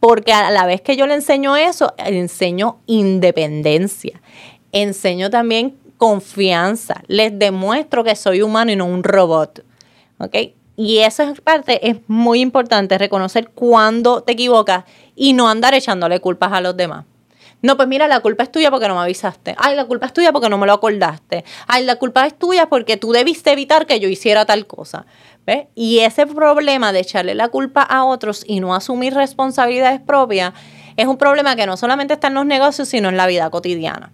porque 0.00 0.32
a 0.32 0.50
la 0.50 0.66
vez 0.66 0.80
que 0.80 0.96
yo 0.96 1.06
le 1.06 1.14
enseño 1.14 1.56
eso, 1.56 1.94
enseño 1.96 2.80
independencia, 2.86 4.20
enseño 4.72 5.30
también 5.30 5.76
confianza, 5.96 7.04
les 7.06 7.38
demuestro 7.38 8.02
que 8.02 8.16
soy 8.16 8.42
humano 8.42 8.72
y 8.72 8.76
no 8.76 8.86
un 8.86 9.04
robot. 9.04 9.64
¿Ok? 10.18 10.34
Y 10.84 10.98
esa 10.98 11.32
parte 11.34 11.88
es 11.88 11.98
muy 12.08 12.40
importante, 12.40 12.98
reconocer 12.98 13.50
cuando 13.50 14.24
te 14.24 14.32
equivocas 14.32 14.82
y 15.14 15.32
no 15.32 15.48
andar 15.48 15.74
echándole 15.74 16.18
culpas 16.18 16.52
a 16.52 16.60
los 16.60 16.76
demás. 16.76 17.04
No, 17.60 17.76
pues 17.76 17.86
mira, 17.86 18.08
la 18.08 18.18
culpa 18.18 18.42
es 18.42 18.50
tuya 18.50 18.68
porque 18.68 18.88
no 18.88 18.96
me 18.96 19.02
avisaste. 19.02 19.54
Ay, 19.58 19.76
la 19.76 19.84
culpa 19.84 20.06
es 20.06 20.12
tuya 20.12 20.32
porque 20.32 20.48
no 20.48 20.58
me 20.58 20.66
lo 20.66 20.72
acordaste. 20.72 21.44
Ay, 21.68 21.84
la 21.84 21.94
culpa 22.00 22.26
es 22.26 22.36
tuya 22.36 22.66
porque 22.66 22.96
tú 22.96 23.12
debiste 23.12 23.52
evitar 23.52 23.86
que 23.86 24.00
yo 24.00 24.08
hiciera 24.08 24.44
tal 24.44 24.66
cosa. 24.66 25.06
Y 25.76 26.00
ese 26.00 26.26
problema 26.26 26.92
de 26.92 26.98
echarle 26.98 27.36
la 27.36 27.46
culpa 27.46 27.82
a 27.82 28.02
otros 28.04 28.42
y 28.44 28.58
no 28.58 28.74
asumir 28.74 29.14
responsabilidades 29.14 30.00
propias 30.00 30.52
es 30.96 31.06
un 31.06 31.16
problema 31.16 31.54
que 31.54 31.64
no 31.64 31.76
solamente 31.76 32.14
está 32.14 32.26
en 32.26 32.34
los 32.34 32.46
negocios, 32.46 32.88
sino 32.88 33.08
en 33.08 33.16
la 33.16 33.28
vida 33.28 33.48
cotidiana. 33.50 34.10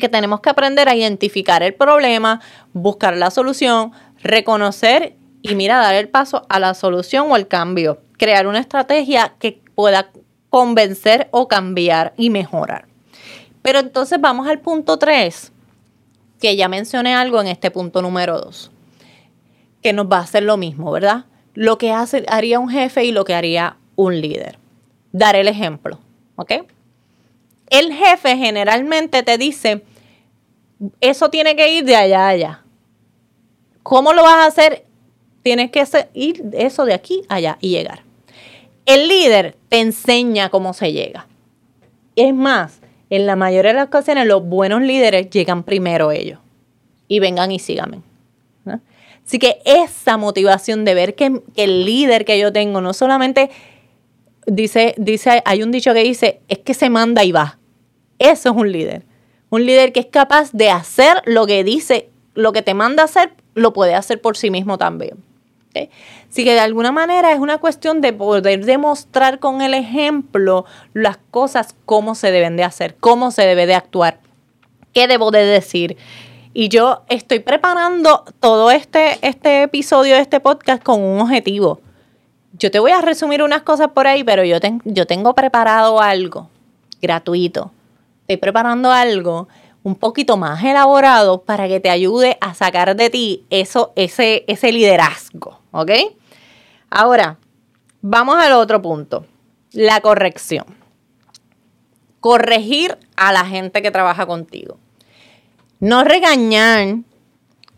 Que 0.00 0.08
tenemos 0.08 0.40
que 0.40 0.50
aprender 0.50 0.88
a 0.88 0.96
identificar 0.96 1.62
el 1.62 1.74
problema, 1.74 2.40
buscar 2.72 3.16
la 3.16 3.30
solución, 3.30 3.92
reconocer 4.20 5.14
y 5.48 5.54
mira, 5.54 5.78
dar 5.78 5.94
el 5.94 6.08
paso 6.08 6.44
a 6.48 6.58
la 6.58 6.74
solución 6.74 7.30
o 7.30 7.34
al 7.34 7.48
cambio. 7.48 8.00
Crear 8.18 8.46
una 8.46 8.60
estrategia 8.60 9.34
que 9.38 9.60
pueda 9.74 10.10
convencer 10.50 11.28
o 11.30 11.48
cambiar 11.48 12.14
y 12.16 12.30
mejorar. 12.30 12.86
Pero 13.62 13.80
entonces 13.80 14.20
vamos 14.20 14.48
al 14.48 14.60
punto 14.60 14.98
3, 14.98 15.52
que 16.40 16.56
ya 16.56 16.68
mencioné 16.68 17.14
algo 17.14 17.40
en 17.40 17.48
este 17.48 17.70
punto 17.70 18.00
número 18.02 18.38
2 18.38 18.70
que 19.86 19.92
nos 19.92 20.06
va 20.06 20.16
a 20.16 20.22
hacer 20.22 20.42
lo 20.42 20.56
mismo, 20.56 20.90
¿verdad? 20.90 21.26
Lo 21.54 21.78
que 21.78 21.92
hace, 21.92 22.24
haría 22.26 22.58
un 22.58 22.68
jefe 22.68 23.04
y 23.04 23.12
lo 23.12 23.24
que 23.24 23.34
haría 23.34 23.76
un 23.94 24.20
líder. 24.20 24.58
Dar 25.12 25.36
el 25.36 25.46
ejemplo, 25.46 26.00
¿ok? 26.34 26.52
El 27.68 27.92
jefe 27.92 28.36
generalmente 28.36 29.22
te 29.22 29.38
dice, 29.38 29.84
eso 31.00 31.30
tiene 31.30 31.54
que 31.54 31.72
ir 31.72 31.84
de 31.84 31.94
allá 31.94 32.26
a 32.26 32.28
allá. 32.30 32.64
¿Cómo 33.84 34.12
lo 34.12 34.24
vas 34.24 34.42
a 34.42 34.46
hacer? 34.46 34.86
Tienes 35.46 35.70
que 35.70 35.84
ir 36.14 36.42
eso 36.54 36.84
de 36.86 36.92
aquí 36.92 37.22
allá 37.28 37.56
y 37.60 37.68
llegar. 37.68 38.02
El 38.84 39.06
líder 39.06 39.54
te 39.68 39.78
enseña 39.78 40.48
cómo 40.48 40.74
se 40.74 40.92
llega. 40.92 41.28
Es 42.16 42.34
más, 42.34 42.80
en 43.10 43.26
la 43.26 43.36
mayoría 43.36 43.70
de 43.70 43.76
las 43.76 43.86
ocasiones 43.86 44.26
los 44.26 44.44
buenos 44.44 44.82
líderes 44.82 45.30
llegan 45.30 45.62
primero 45.62 46.10
ellos. 46.10 46.40
Y 47.06 47.20
vengan 47.20 47.52
y 47.52 47.60
síganme. 47.60 48.00
Así 49.24 49.38
que 49.38 49.60
esa 49.64 50.16
motivación 50.16 50.84
de 50.84 50.94
ver 50.94 51.14
que, 51.14 51.40
el 51.54 51.84
líder 51.84 52.24
que 52.24 52.40
yo 52.40 52.52
tengo 52.52 52.80
no 52.80 52.92
solamente 52.92 53.48
dice, 54.48 54.96
dice, 54.98 55.44
hay 55.44 55.62
un 55.62 55.70
dicho 55.70 55.94
que 55.94 56.02
dice, 56.02 56.40
es 56.48 56.58
que 56.58 56.74
se 56.74 56.90
manda 56.90 57.22
y 57.22 57.30
va. 57.30 57.60
Eso 58.18 58.50
es 58.50 58.56
un 58.56 58.72
líder. 58.72 59.04
Un 59.50 59.64
líder 59.64 59.92
que 59.92 60.00
es 60.00 60.06
capaz 60.06 60.50
de 60.50 60.70
hacer 60.70 61.22
lo 61.24 61.46
que 61.46 61.62
dice, 61.62 62.10
lo 62.34 62.52
que 62.52 62.62
te 62.62 62.74
manda 62.74 63.04
hacer, 63.04 63.30
lo 63.54 63.72
puede 63.72 63.94
hacer 63.94 64.20
por 64.20 64.36
sí 64.36 64.50
mismo 64.50 64.76
también. 64.76 65.24
Así 66.30 66.44
que 66.44 66.54
de 66.54 66.60
alguna 66.60 66.92
manera 66.92 67.32
es 67.32 67.38
una 67.38 67.58
cuestión 67.58 68.00
de 68.00 68.12
poder 68.12 68.64
demostrar 68.64 69.38
con 69.38 69.62
el 69.62 69.74
ejemplo 69.74 70.64
las 70.92 71.18
cosas, 71.30 71.74
cómo 71.84 72.14
se 72.14 72.30
deben 72.30 72.56
de 72.56 72.64
hacer, 72.64 72.96
cómo 72.96 73.30
se 73.30 73.42
debe 73.42 73.66
de 73.66 73.74
actuar, 73.74 74.20
qué 74.92 75.06
debo 75.06 75.30
de 75.30 75.44
decir, 75.44 75.96
y 76.58 76.70
yo 76.70 77.02
estoy 77.10 77.40
preparando 77.40 78.24
todo 78.40 78.70
este, 78.70 79.18
este 79.20 79.64
episodio 79.64 80.14
de 80.14 80.22
este 80.22 80.40
podcast 80.40 80.82
con 80.82 81.02
un 81.02 81.20
objetivo. 81.20 81.82
Yo 82.54 82.70
te 82.70 82.78
voy 82.78 82.92
a 82.92 83.02
resumir 83.02 83.42
unas 83.42 83.60
cosas 83.60 83.88
por 83.88 84.06
ahí, 84.06 84.24
pero 84.24 84.42
yo, 84.42 84.56
yo 84.84 85.06
tengo 85.06 85.34
preparado 85.34 86.00
algo 86.00 86.48
gratuito. 87.02 87.72
Estoy 88.22 88.38
preparando 88.38 88.90
algo 88.90 89.48
un 89.86 89.94
poquito 89.94 90.36
más 90.36 90.64
elaborado 90.64 91.42
para 91.42 91.68
que 91.68 91.78
te 91.78 91.90
ayude 91.90 92.38
a 92.40 92.54
sacar 92.54 92.96
de 92.96 93.08
ti 93.08 93.44
eso, 93.50 93.92
ese, 93.94 94.44
ese 94.48 94.72
liderazgo. 94.72 95.60
¿Ok? 95.70 95.92
Ahora, 96.90 97.38
vamos 98.00 98.34
al 98.36 98.54
otro 98.54 98.82
punto. 98.82 99.26
La 99.70 100.00
corrección. 100.00 100.64
Corregir 102.18 102.98
a 103.14 103.32
la 103.32 103.44
gente 103.44 103.80
que 103.80 103.92
trabaja 103.92 104.26
contigo. 104.26 104.76
No 105.78 106.02
regañar, 106.02 106.96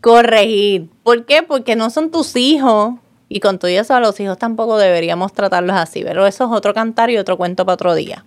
corregir. 0.01 0.89
¿Por 1.03 1.27
qué? 1.27 1.43
Porque 1.43 1.75
no 1.75 1.91
son 1.91 2.09
tus 2.09 2.35
hijos. 2.35 2.95
Y 3.27 3.39
con 3.39 3.59
todo 3.59 3.69
eso 3.69 3.93
a 3.93 3.99
los 3.99 4.19
hijos 4.19 4.39
tampoco 4.39 4.79
deberíamos 4.79 5.31
tratarlos 5.33 5.75
así. 5.75 6.03
Pero 6.03 6.25
eso 6.25 6.45
es 6.45 6.51
otro 6.51 6.73
cantar 6.73 7.11
y 7.11 7.17
otro 7.19 7.37
cuento 7.37 7.67
para 7.67 7.75
otro 7.75 7.93
día. 7.93 8.25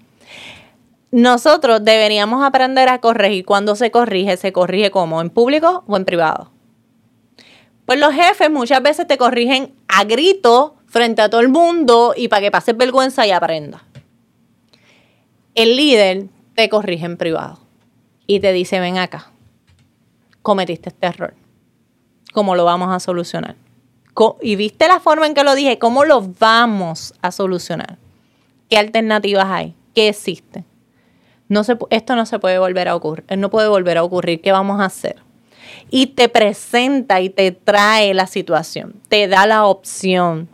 Nosotros 1.12 1.84
deberíamos 1.84 2.42
aprender 2.42 2.88
a 2.88 2.98
corregir. 2.98 3.44
Cuando 3.44 3.76
se 3.76 3.90
corrige, 3.90 4.38
se 4.38 4.50
corrige 4.50 4.90
como 4.90 5.20
en 5.20 5.28
público 5.28 5.84
o 5.86 5.96
en 5.98 6.06
privado. 6.06 6.50
Pues 7.84 8.00
los 8.00 8.14
jefes 8.14 8.50
muchas 8.50 8.82
veces 8.82 9.06
te 9.06 9.18
corrigen 9.18 9.74
a 9.88 10.04
grito 10.04 10.76
frente 10.86 11.20
a 11.20 11.28
todo 11.28 11.42
el 11.42 11.50
mundo 11.50 12.14
y 12.16 12.28
para 12.28 12.40
que 12.40 12.50
pases 12.50 12.76
vergüenza 12.78 13.26
y 13.26 13.30
aprendas. 13.30 13.82
El 15.54 15.76
líder 15.76 16.28
te 16.54 16.70
corrige 16.70 17.04
en 17.04 17.18
privado 17.18 17.58
y 18.26 18.40
te 18.40 18.52
dice, 18.54 18.80
ven 18.80 18.96
acá, 18.96 19.32
cometiste 20.40 20.88
este 20.88 21.06
error. 21.06 21.34
¿Cómo 22.32 22.56
lo 22.56 22.64
vamos 22.64 22.90
a 22.90 23.00
solucionar? 23.00 23.56
Y 24.40 24.56
viste 24.56 24.88
la 24.88 24.98
forma 24.98 25.26
en 25.26 25.34
que 25.34 25.44
lo 25.44 25.54
dije, 25.54 25.78
¿cómo 25.78 26.04
lo 26.04 26.22
vamos 26.22 27.12
a 27.20 27.30
solucionar? 27.32 27.98
¿Qué 28.70 28.78
alternativas 28.78 29.46
hay? 29.50 29.74
¿Qué 29.94 30.08
existe? 30.08 30.64
Esto 31.90 32.16
no 32.16 32.26
se 32.26 32.38
puede 32.38 32.58
volver 32.58 32.88
a 32.88 32.96
ocurrir, 32.96 33.24
no 33.36 33.50
puede 33.50 33.68
volver 33.68 33.98
a 33.98 34.04
ocurrir. 34.04 34.40
¿Qué 34.40 34.52
vamos 34.52 34.80
a 34.80 34.86
hacer? 34.86 35.16
y 35.90 36.08
te 36.08 36.28
presenta 36.28 37.20
y 37.20 37.30
te 37.30 37.52
trae 37.52 38.14
la 38.14 38.26
situación, 38.26 38.94
te 39.08 39.28
da 39.28 39.46
la 39.46 39.66
opción, 39.66 40.48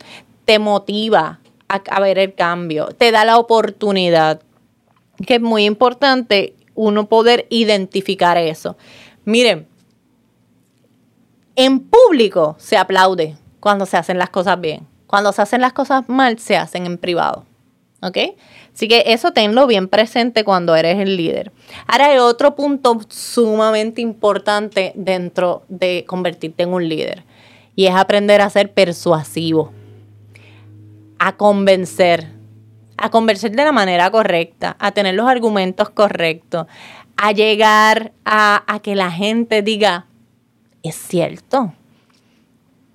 te 0.44 0.58
motiva 0.58 1.40
a, 1.68 2.00
ver 2.00 2.18
el 2.18 2.34
cambio, 2.34 2.88
te 2.88 3.12
da 3.12 3.24
la 3.24 3.38
oportunidad, 3.38 4.40
que 5.26 5.36
es 5.36 5.40
muy 5.40 5.64
importante 5.64 6.54
uno 6.74 7.08
poder 7.08 7.46
identificar 7.50 8.38
eso. 8.38 8.76
Miren, 9.24 9.66
en 11.56 11.80
público 11.80 12.56
se 12.58 12.76
aplaude 12.76 13.36
cuando 13.60 13.84
se 13.86 13.96
hacen 13.96 14.18
las 14.18 14.30
cosas 14.30 14.60
bien. 14.60 14.86
Cuando 15.06 15.32
se 15.32 15.42
hacen 15.42 15.60
las 15.60 15.72
cosas 15.72 16.08
mal, 16.08 16.38
se 16.38 16.56
hacen 16.56 16.84
en 16.84 16.98
privado. 16.98 17.44
¿Ok? 18.00 18.16
Así 18.72 18.86
que 18.86 19.02
eso 19.06 19.32
tenlo 19.32 19.66
bien 19.66 19.88
presente 19.88 20.44
cuando 20.44 20.76
eres 20.76 20.98
el 20.98 21.16
líder. 21.16 21.50
Ahora 21.88 22.06
hay 22.06 22.18
otro 22.18 22.54
punto 22.54 23.00
sumamente 23.08 24.00
importante 24.00 24.92
dentro 24.94 25.64
de 25.68 26.04
convertirte 26.06 26.62
en 26.62 26.72
un 26.72 26.88
líder. 26.88 27.24
Y 27.74 27.86
es 27.86 27.94
aprender 27.94 28.40
a 28.40 28.50
ser 28.50 28.72
persuasivo. 28.72 29.72
A 31.18 31.36
convencer. 31.36 32.28
A 32.96 33.10
convencer 33.10 33.50
de 33.50 33.64
la 33.64 33.72
manera 33.72 34.10
correcta. 34.12 34.76
A 34.78 34.92
tener 34.92 35.14
los 35.14 35.28
argumentos 35.28 35.90
correctos. 35.90 36.68
A 37.16 37.32
llegar 37.32 38.12
a, 38.24 38.62
a 38.72 38.78
que 38.78 38.94
la 38.94 39.10
gente 39.10 39.62
diga, 39.62 40.06
es 40.84 40.94
cierto. 40.94 41.72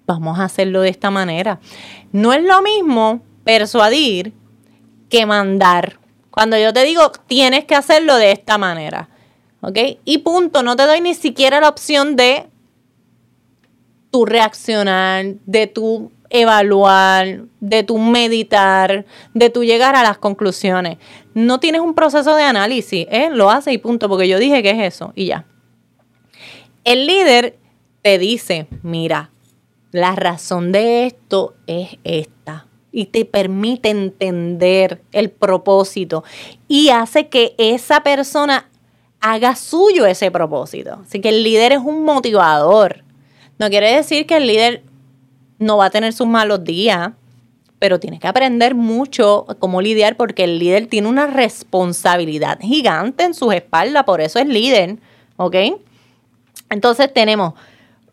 Vamos 0.05 0.39
a 0.39 0.45
hacerlo 0.45 0.79
de 0.79 0.89
esta 0.89 1.11
manera. 1.11 1.59
No 2.13 2.31
es 2.31 2.43
lo 2.43 2.61
mismo 2.61 3.21
persuadir 3.43 4.33
que 5.13 5.27
mandar. 5.27 5.99
Cuando 6.31 6.57
yo 6.57 6.73
te 6.73 6.83
digo, 6.83 7.11
tienes 7.27 7.65
que 7.65 7.75
hacerlo 7.75 8.15
de 8.15 8.31
esta 8.31 8.57
manera. 8.57 9.09
¿Ok? 9.61 9.77
Y 10.05 10.17
punto, 10.17 10.63
no 10.63 10.75
te 10.75 10.87
doy 10.87 11.01
ni 11.01 11.13
siquiera 11.13 11.61
la 11.61 11.69
opción 11.69 12.15
de 12.15 12.47
tu 14.09 14.25
reaccionar, 14.25 15.35
de 15.45 15.67
tu 15.67 16.11
evaluar, 16.31 17.43
de 17.59 17.83
tu 17.83 17.99
meditar, 17.99 19.05
de 19.35 19.51
tu 19.51 19.63
llegar 19.63 19.95
a 19.95 20.01
las 20.01 20.17
conclusiones. 20.17 20.97
No 21.35 21.59
tienes 21.59 21.81
un 21.81 21.93
proceso 21.93 22.35
de 22.35 22.41
análisis, 22.41 23.05
¿eh? 23.11 23.29
lo 23.31 23.51
hace 23.51 23.71
y 23.71 23.77
punto, 23.77 24.09
porque 24.09 24.27
yo 24.27 24.39
dije 24.39 24.63
que 24.63 24.71
es 24.71 24.95
eso 24.95 25.13
y 25.13 25.27
ya. 25.27 25.45
El 26.85 27.05
líder 27.05 27.59
te 28.01 28.17
dice, 28.17 28.65
mira, 28.81 29.29
la 29.91 30.15
razón 30.15 30.71
de 30.71 31.05
esto 31.05 31.53
es 31.67 31.99
esta 32.03 32.65
y 32.93 33.07
te 33.07 33.25
permite 33.25 33.89
entender 33.89 35.01
el 35.11 35.31
propósito 35.31 36.23
y 36.67 36.89
hace 36.89 37.27
que 37.27 37.55
esa 37.57 38.03
persona 38.03 38.69
haga 39.19 39.55
suyo 39.55 40.05
ese 40.05 40.29
propósito. 40.31 40.99
Así 41.03 41.19
que 41.19 41.29
el 41.29 41.43
líder 41.43 41.73
es 41.73 41.79
un 41.79 42.05
motivador. 42.05 43.03
No 43.57 43.69
quiere 43.69 43.95
decir 43.95 44.27
que 44.27 44.37
el 44.37 44.45
líder 44.45 44.83
no 45.57 45.77
va 45.77 45.85
a 45.85 45.89
tener 45.89 46.13
sus 46.13 46.27
malos 46.27 46.63
días, 46.63 47.11
pero 47.79 47.99
tiene 47.99 48.19
que 48.19 48.27
aprender 48.27 48.75
mucho 48.75 49.47
cómo 49.59 49.81
lidiar 49.81 50.15
porque 50.15 50.43
el 50.43 50.59
líder 50.59 50.87
tiene 50.87 51.07
una 51.07 51.25
responsabilidad 51.25 52.59
gigante 52.61 53.23
en 53.23 53.33
sus 53.33 53.53
espaldas, 53.53 54.03
por 54.03 54.21
eso 54.21 54.39
es 54.39 54.47
líder, 54.47 54.99
¿ok? 55.37 55.55
Entonces 56.69 57.11
tenemos 57.11 57.53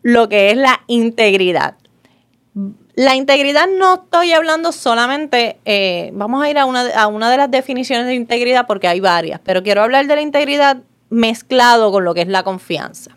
lo 0.01 0.27
que 0.27 0.49
es 0.49 0.57
la 0.57 0.81
integridad. 0.87 1.75
La 2.95 3.15
integridad 3.15 3.67
no 3.67 3.95
estoy 3.95 4.33
hablando 4.33 4.71
solamente, 4.71 5.57
eh, 5.65 6.11
vamos 6.13 6.43
a 6.43 6.49
ir 6.49 6.57
a 6.57 6.65
una, 6.65 6.83
de 7.31 7.37
las 7.37 7.49
definiciones 7.49 8.05
de 8.05 8.15
integridad 8.15 8.67
porque 8.67 8.87
hay 8.87 8.99
varias, 8.99 9.39
pero 9.43 9.63
quiero 9.63 9.81
hablar 9.81 10.07
de 10.07 10.15
la 10.15 10.21
integridad 10.21 10.77
mezclado 11.09 11.91
con 11.91 12.03
lo 12.03 12.13
que 12.13 12.21
es 12.21 12.27
la 12.27 12.43
confianza. 12.43 13.11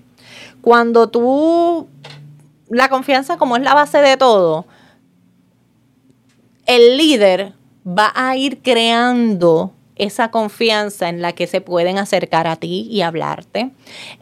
Cuando 0.60 1.08
tú, 1.08 1.88
la 2.68 2.88
confianza 2.88 3.36
como 3.36 3.56
es 3.56 3.62
la 3.62 3.74
base 3.74 3.98
de 3.98 4.16
todo, 4.16 4.66
el 6.66 6.96
líder 6.96 7.52
va 7.86 8.12
a 8.14 8.36
ir 8.36 8.62
creando 8.62 9.72
esa 9.96 10.30
confianza 10.30 11.08
en 11.08 11.20
la 11.20 11.32
que 11.32 11.46
se 11.46 11.60
pueden 11.60 11.98
acercar 11.98 12.46
a 12.46 12.56
ti 12.56 12.88
y 12.90 13.02
hablarte, 13.02 13.70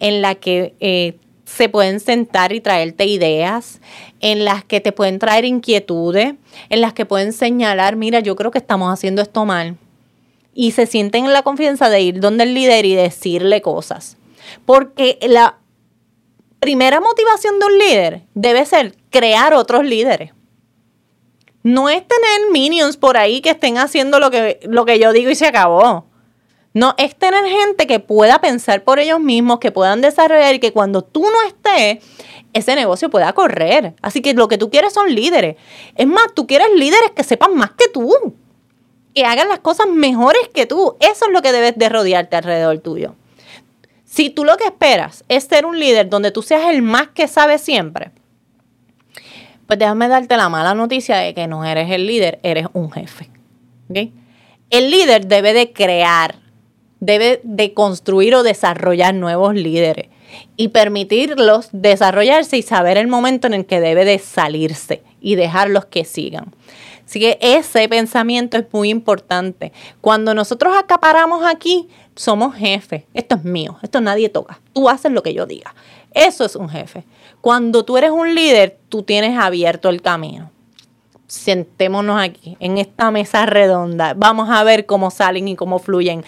en 0.00 0.22
la 0.22 0.34
que 0.34 0.74
eh, 0.80 1.16
se 1.44 1.68
pueden 1.68 2.00
sentar 2.00 2.52
y 2.52 2.60
traerte 2.60 3.06
ideas, 3.06 3.80
en 4.22 4.44
las 4.44 4.64
que 4.64 4.80
te 4.80 4.92
pueden 4.92 5.18
traer 5.18 5.44
inquietudes, 5.44 6.34
en 6.70 6.80
las 6.80 6.94
que 6.94 7.04
pueden 7.04 7.32
señalar, 7.32 7.96
mira, 7.96 8.20
yo 8.20 8.36
creo 8.36 8.50
que 8.50 8.58
estamos 8.58 8.90
haciendo 8.90 9.20
esto 9.20 9.44
mal. 9.44 9.76
Y 10.54 10.70
se 10.70 10.86
sienten 10.86 11.26
en 11.26 11.32
la 11.32 11.42
confianza 11.42 11.90
de 11.90 12.00
ir 12.00 12.20
donde 12.20 12.44
el 12.44 12.54
líder 12.54 12.86
y 12.86 12.94
decirle 12.94 13.60
cosas. 13.60 14.16
Porque 14.64 15.18
la 15.22 15.58
primera 16.60 17.00
motivación 17.00 17.58
de 17.58 17.66
un 17.66 17.78
líder 17.78 18.22
debe 18.34 18.64
ser 18.64 18.94
crear 19.10 19.54
otros 19.54 19.84
líderes. 19.84 20.30
No 21.64 21.88
es 21.88 22.02
tener 22.06 22.50
minions 22.52 22.96
por 22.96 23.16
ahí 23.16 23.40
que 23.40 23.50
estén 23.50 23.78
haciendo 23.78 24.20
lo 24.20 24.30
que, 24.30 24.60
lo 24.64 24.84
que 24.84 24.98
yo 25.00 25.12
digo 25.12 25.30
y 25.30 25.34
se 25.34 25.46
acabó. 25.46 26.06
No, 26.74 26.94
es 26.96 27.14
tener 27.16 27.44
gente 27.44 27.86
que 27.86 28.00
pueda 28.00 28.40
pensar 28.40 28.82
por 28.82 28.98
ellos 28.98 29.20
mismos, 29.20 29.58
que 29.58 29.70
puedan 29.70 30.00
desarrollar 30.00 30.54
y 30.54 30.58
que 30.58 30.72
cuando 30.72 31.02
tú 31.02 31.22
no 31.22 31.42
estés, 31.46 32.02
ese 32.54 32.74
negocio 32.74 33.10
pueda 33.10 33.32
correr. 33.34 33.94
Así 34.00 34.22
que 34.22 34.32
lo 34.32 34.48
que 34.48 34.58
tú 34.58 34.70
quieres 34.70 34.94
son 34.94 35.14
líderes. 35.14 35.56
Es 35.96 36.06
más, 36.06 36.32
tú 36.34 36.46
quieres 36.46 36.68
líderes 36.74 37.10
que 37.14 37.24
sepan 37.24 37.54
más 37.56 37.72
que 37.72 37.88
tú, 37.88 38.34
que 39.14 39.24
hagan 39.24 39.48
las 39.48 39.58
cosas 39.58 39.86
mejores 39.88 40.48
que 40.54 40.64
tú. 40.64 40.96
Eso 41.00 41.26
es 41.26 41.32
lo 41.32 41.42
que 41.42 41.52
debes 41.52 41.76
de 41.76 41.88
rodearte 41.90 42.36
alrededor 42.36 42.78
tuyo. 42.78 43.14
Si 44.04 44.30
tú 44.30 44.44
lo 44.44 44.56
que 44.56 44.64
esperas 44.64 45.24
es 45.28 45.44
ser 45.44 45.66
un 45.66 45.78
líder 45.78 46.08
donde 46.08 46.30
tú 46.30 46.42
seas 46.42 46.66
el 46.66 46.82
más 46.82 47.08
que 47.08 47.28
sabe 47.28 47.58
siempre, 47.58 48.10
pues 49.66 49.78
déjame 49.78 50.08
darte 50.08 50.36
la 50.36 50.48
mala 50.48 50.74
noticia 50.74 51.16
de 51.16 51.32
que 51.34 51.46
no 51.46 51.64
eres 51.64 51.90
el 51.90 52.06
líder, 52.06 52.38
eres 52.42 52.66
un 52.72 52.90
jefe. 52.90 53.30
El 54.68 54.90
líder 54.90 55.26
debe 55.26 55.52
de 55.52 55.72
crear 55.72 56.41
debe 57.02 57.40
de 57.42 57.74
construir 57.74 58.32
o 58.36 58.44
desarrollar 58.44 59.12
nuevos 59.12 59.56
líderes 59.56 60.08
y 60.56 60.68
permitirlos 60.68 61.68
desarrollarse 61.72 62.56
y 62.56 62.62
saber 62.62 62.96
el 62.96 63.08
momento 63.08 63.48
en 63.48 63.54
el 63.54 63.66
que 63.66 63.80
debe 63.80 64.04
de 64.04 64.20
salirse 64.20 65.02
y 65.20 65.34
dejarlos 65.34 65.84
que 65.86 66.04
sigan. 66.04 66.54
Así 67.04 67.18
que 67.18 67.38
ese 67.40 67.88
pensamiento 67.88 68.56
es 68.56 68.66
muy 68.72 68.88
importante. 68.88 69.72
Cuando 70.00 70.32
nosotros 70.32 70.76
acaparamos 70.76 71.44
aquí, 71.44 71.88
somos 72.14 72.54
jefes. 72.54 73.02
Esto 73.14 73.34
es 73.34 73.42
mío, 73.42 73.78
esto 73.82 74.00
nadie 74.00 74.28
toca. 74.28 74.60
Tú 74.72 74.88
haces 74.88 75.10
lo 75.10 75.24
que 75.24 75.34
yo 75.34 75.44
diga. 75.44 75.74
Eso 76.14 76.44
es 76.44 76.54
un 76.54 76.68
jefe. 76.68 77.02
Cuando 77.40 77.84
tú 77.84 77.96
eres 77.96 78.12
un 78.12 78.32
líder, 78.32 78.78
tú 78.88 79.02
tienes 79.02 79.36
abierto 79.36 79.88
el 79.88 80.02
camino. 80.02 80.52
Sentémonos 81.26 82.20
aquí, 82.20 82.56
en 82.60 82.78
esta 82.78 83.10
mesa 83.10 83.44
redonda. 83.44 84.14
Vamos 84.14 84.50
a 84.50 84.62
ver 84.62 84.86
cómo 84.86 85.10
salen 85.10 85.48
y 85.48 85.56
cómo 85.56 85.80
fluyen 85.80 86.24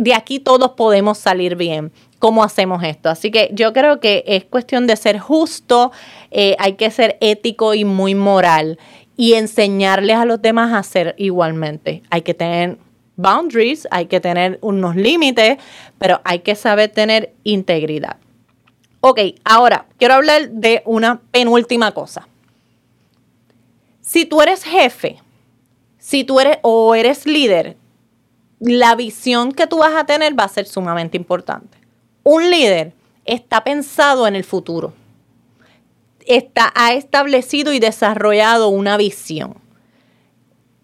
de 0.00 0.14
aquí 0.14 0.38
todos 0.38 0.72
podemos 0.72 1.18
salir 1.18 1.56
bien. 1.56 1.92
¿Cómo 2.18 2.42
hacemos 2.42 2.82
esto? 2.82 3.08
Así 3.08 3.30
que 3.30 3.50
yo 3.52 3.72
creo 3.72 4.00
que 4.00 4.24
es 4.26 4.44
cuestión 4.44 4.86
de 4.86 4.96
ser 4.96 5.18
justo, 5.18 5.92
eh, 6.30 6.56
hay 6.58 6.74
que 6.74 6.90
ser 6.90 7.16
ético 7.20 7.74
y 7.74 7.84
muy 7.84 8.14
moral 8.14 8.78
y 9.16 9.34
enseñarles 9.34 10.16
a 10.16 10.24
los 10.24 10.42
demás 10.42 10.72
a 10.72 10.82
ser 10.82 11.14
igualmente. 11.16 12.02
Hay 12.10 12.22
que 12.22 12.34
tener 12.34 12.78
boundaries, 13.16 13.88
hay 13.90 14.06
que 14.06 14.20
tener 14.20 14.58
unos 14.62 14.94
límites, 14.94 15.58
pero 15.98 16.20
hay 16.24 16.40
que 16.40 16.54
saber 16.54 16.90
tener 16.90 17.34
integridad. 17.44 18.16
Ok, 19.00 19.20
ahora 19.44 19.86
quiero 19.96 20.14
hablar 20.14 20.50
de 20.50 20.82
una 20.84 21.20
penúltima 21.30 21.92
cosa. 21.92 22.28
Si 24.00 24.24
tú 24.24 24.42
eres 24.42 24.64
jefe, 24.64 25.18
si 25.98 26.24
tú 26.24 26.40
eres 26.40 26.58
o 26.62 26.94
eres 26.94 27.26
líder, 27.26 27.76
la 28.60 28.94
visión 28.94 29.52
que 29.52 29.66
tú 29.66 29.78
vas 29.78 29.94
a 29.94 30.04
tener 30.04 30.38
va 30.38 30.44
a 30.44 30.48
ser 30.48 30.66
sumamente 30.66 31.16
importante. 31.16 31.78
Un 32.24 32.50
líder 32.50 32.92
está 33.24 33.64
pensado 33.64 34.26
en 34.26 34.36
el 34.36 34.44
futuro. 34.44 34.92
Está, 36.26 36.72
ha 36.74 36.92
establecido 36.92 37.72
y 37.72 37.78
desarrollado 37.78 38.68
una 38.68 38.96
visión. 38.96 39.54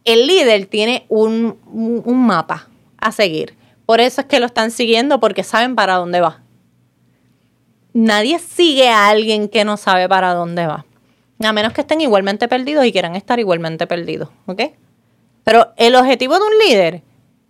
El 0.04 0.26
líder 0.26 0.66
tiene 0.66 1.06
un, 1.08 1.58
un 1.66 2.26
mapa 2.26 2.68
a 2.98 3.12
seguir. 3.12 3.56
Por 3.86 4.00
eso 4.00 4.22
es 4.22 4.26
que 4.26 4.40
lo 4.40 4.46
están 4.46 4.70
siguiendo 4.70 5.20
porque 5.20 5.42
saben 5.42 5.74
para 5.74 5.96
dónde 5.96 6.20
va. 6.20 6.42
Nadie 7.92 8.38
sigue 8.38 8.88
a 8.88 9.08
alguien 9.08 9.48
que 9.48 9.64
no 9.64 9.76
sabe 9.76 10.08
para 10.08 10.34
dónde 10.34 10.66
va. 10.66 10.86
A 11.40 11.52
menos 11.52 11.72
que 11.72 11.82
estén 11.82 12.00
igualmente 12.00 12.48
perdidos 12.48 12.86
y 12.86 12.92
quieran 12.92 13.16
estar 13.16 13.38
igualmente 13.38 13.86
perdidos. 13.86 14.30
¿Ok? 14.46 14.62
Pero 15.44 15.72
el 15.76 15.94
objetivo 15.94 16.38
de 16.38 16.44
un 16.44 16.58
líder 16.66 17.02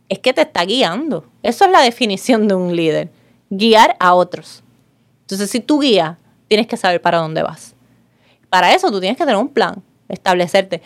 es 0.09 0.19
que 0.19 0.33
te 0.33 0.43
está 0.43 0.65
guiando. 0.65 1.25
Eso 1.43 1.65
es 1.65 1.71
la 1.71 1.81
definición 1.81 2.49
de 2.49 2.55
un 2.55 2.75
líder, 2.75 3.11
guiar 3.51 3.97
a 4.01 4.15
otros. 4.15 4.63
Entonces, 5.23 5.51
si 5.51 5.61
tú 5.61 5.81
guías, 5.81 6.17
tienes 6.49 6.67
que 6.67 6.77
saber 6.77 7.01
para 7.01 7.19
dónde 7.19 7.43
vas. 7.43 7.75
Para 8.51 8.75
eso 8.75 8.91
tú 8.91 9.01
tienes 9.01 9.17
que 9.17 9.25
tener 9.25 9.37
un 9.37 9.49
plan, 9.49 9.83
establecerte. 10.09 10.83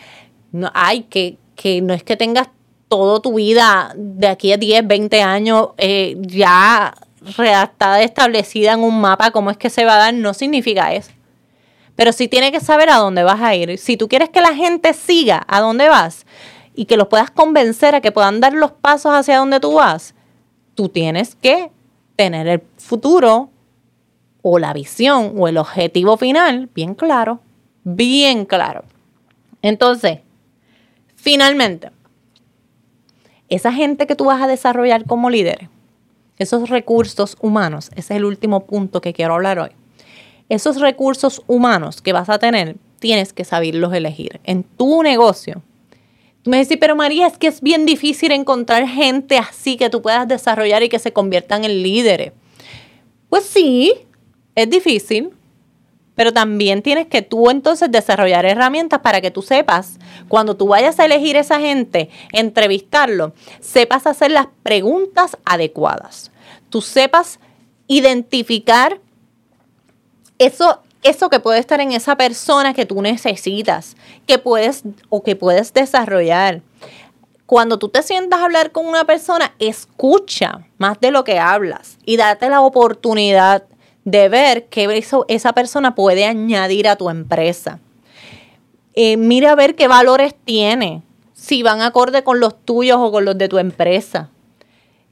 No, 0.51 0.71
hay 0.73 1.03
que, 1.03 1.37
que 1.55 1.81
no 1.81 1.93
es 1.93 2.03
que 2.03 2.17
tengas 2.17 2.47
toda 2.87 3.21
tu 3.21 3.35
vida 3.35 3.93
de 3.95 4.27
aquí 4.27 4.51
a 4.51 4.57
10, 4.57 4.87
20 4.87 5.21
años 5.21 5.69
eh, 5.77 6.17
ya 6.19 6.95
redactada, 7.37 8.01
establecida 8.01 8.73
en 8.73 8.79
un 8.79 8.99
mapa, 8.99 9.31
cómo 9.31 9.51
es 9.51 9.57
que 9.57 9.69
se 9.69 9.85
va 9.85 9.95
a 9.95 9.97
dar, 9.97 10.13
no 10.13 10.33
significa 10.33 10.93
eso. 10.93 11.11
Pero 11.95 12.13
sí 12.13 12.27
tienes 12.27 12.51
que 12.51 12.61
saber 12.61 12.89
a 12.89 12.95
dónde 12.95 13.23
vas 13.23 13.41
a 13.41 13.53
ir. 13.55 13.77
Si 13.77 13.97
tú 13.97 14.07
quieres 14.07 14.29
que 14.29 14.41
la 14.41 14.55
gente 14.55 14.93
siga 14.93 15.45
a 15.47 15.59
dónde 15.59 15.89
vas 15.89 16.25
y 16.79 16.85
que 16.85 16.95
los 16.95 17.09
puedas 17.09 17.29
convencer 17.29 17.93
a 17.93 17.99
que 17.99 18.13
puedan 18.13 18.39
dar 18.39 18.53
los 18.53 18.71
pasos 18.71 19.11
hacia 19.13 19.39
donde 19.39 19.59
tú 19.59 19.73
vas, 19.73 20.15
tú 20.75 20.87
tienes 20.87 21.35
que 21.35 21.71
tener 22.15 22.47
el 22.47 22.63
futuro 22.77 23.49
o 24.43 24.59
la 24.59 24.71
visión 24.71 25.33
o 25.35 25.49
el 25.49 25.57
objetivo 25.57 26.15
final 26.15 26.69
bien 26.73 26.95
claro, 26.95 27.41
bien 27.83 28.45
claro. 28.45 28.85
Entonces, 29.61 30.19
finalmente, 31.17 31.91
esa 33.49 33.73
gente 33.73 34.07
que 34.07 34.15
tú 34.15 34.23
vas 34.23 34.41
a 34.41 34.47
desarrollar 34.47 35.03
como 35.03 35.29
líder, 35.29 35.67
esos 36.37 36.69
recursos 36.69 37.35
humanos, 37.41 37.89
ese 37.97 38.13
es 38.13 38.19
el 38.19 38.23
último 38.23 38.61
punto 38.61 39.01
que 39.01 39.11
quiero 39.11 39.33
hablar 39.33 39.59
hoy. 39.59 39.71
Esos 40.47 40.79
recursos 40.79 41.43
humanos 41.45 42.01
que 42.01 42.13
vas 42.13 42.29
a 42.29 42.39
tener, 42.39 42.77
tienes 42.99 43.33
que 43.33 43.43
saberlos 43.43 43.93
elegir. 43.93 44.39
En 44.45 44.63
tu 44.63 45.03
negocio, 45.03 45.61
me 46.49 46.57
dices, 46.57 46.77
pero 46.79 46.95
María, 46.95 47.27
es 47.27 47.37
que 47.37 47.47
es 47.47 47.61
bien 47.61 47.85
difícil 47.85 48.31
encontrar 48.31 48.87
gente 48.87 49.37
así 49.37 49.77
que 49.77 49.89
tú 49.89 50.01
puedas 50.01 50.27
desarrollar 50.27 50.83
y 50.83 50.89
que 50.89 50.99
se 50.99 51.13
conviertan 51.13 51.63
en 51.63 51.83
líderes. 51.83 52.33
Pues 53.29 53.45
sí, 53.45 53.93
es 54.55 54.69
difícil, 54.69 55.29
pero 56.15 56.33
también 56.33 56.81
tienes 56.81 57.07
que 57.07 57.21
tú 57.21 57.49
entonces 57.49 57.89
desarrollar 57.91 58.45
herramientas 58.45 58.99
para 58.99 59.21
que 59.21 59.31
tú 59.31 59.41
sepas, 59.41 59.99
cuando 60.27 60.57
tú 60.57 60.67
vayas 60.67 60.99
a 60.99 61.05
elegir 61.05 61.37
esa 61.37 61.59
gente, 61.59 62.09
entrevistarlo, 62.33 63.33
sepas 63.61 64.05
hacer 64.05 64.31
las 64.31 64.47
preguntas 64.63 65.37
adecuadas. 65.45 66.31
Tú 66.69 66.81
sepas 66.81 67.39
identificar 67.87 68.99
eso, 70.39 70.81
eso 71.03 71.29
que 71.29 71.39
puede 71.39 71.59
estar 71.59 71.79
en 71.79 71.91
esa 71.91 72.15
persona 72.15 72.73
que 72.73 72.85
tú 72.85 73.01
necesitas, 73.01 73.95
que 74.27 74.37
puedes 74.37 74.83
o 75.09 75.23
que 75.23 75.35
puedes 75.35 75.73
desarrollar. 75.73 76.61
Cuando 77.45 77.79
tú 77.79 77.89
te 77.89 78.03
sientas 78.03 78.39
a 78.39 78.45
hablar 78.45 78.71
con 78.71 78.85
una 78.85 79.05
persona, 79.05 79.53
escucha 79.59 80.67
más 80.77 80.99
de 80.99 81.11
lo 81.11 81.23
que 81.23 81.39
hablas 81.39 81.97
y 82.05 82.17
date 82.17 82.49
la 82.49 82.61
oportunidad 82.61 83.63
de 84.05 84.29
ver 84.29 84.67
qué 84.67 85.03
esa 85.27 85.53
persona 85.53 85.95
puede 85.95 86.25
añadir 86.25 86.87
a 86.87 86.95
tu 86.95 87.09
empresa. 87.09 87.79
Eh, 88.93 89.17
mira 89.17 89.51
a 89.51 89.55
ver 89.55 89.75
qué 89.75 89.87
valores 89.87 90.35
tiene, 90.45 91.01
si 91.33 91.63
van 91.63 91.81
acorde 91.81 92.23
con 92.23 92.39
los 92.39 92.65
tuyos 92.65 92.97
o 92.99 93.11
con 93.11 93.25
los 93.25 93.37
de 93.37 93.47
tu 93.47 93.57
empresa. 93.57 94.29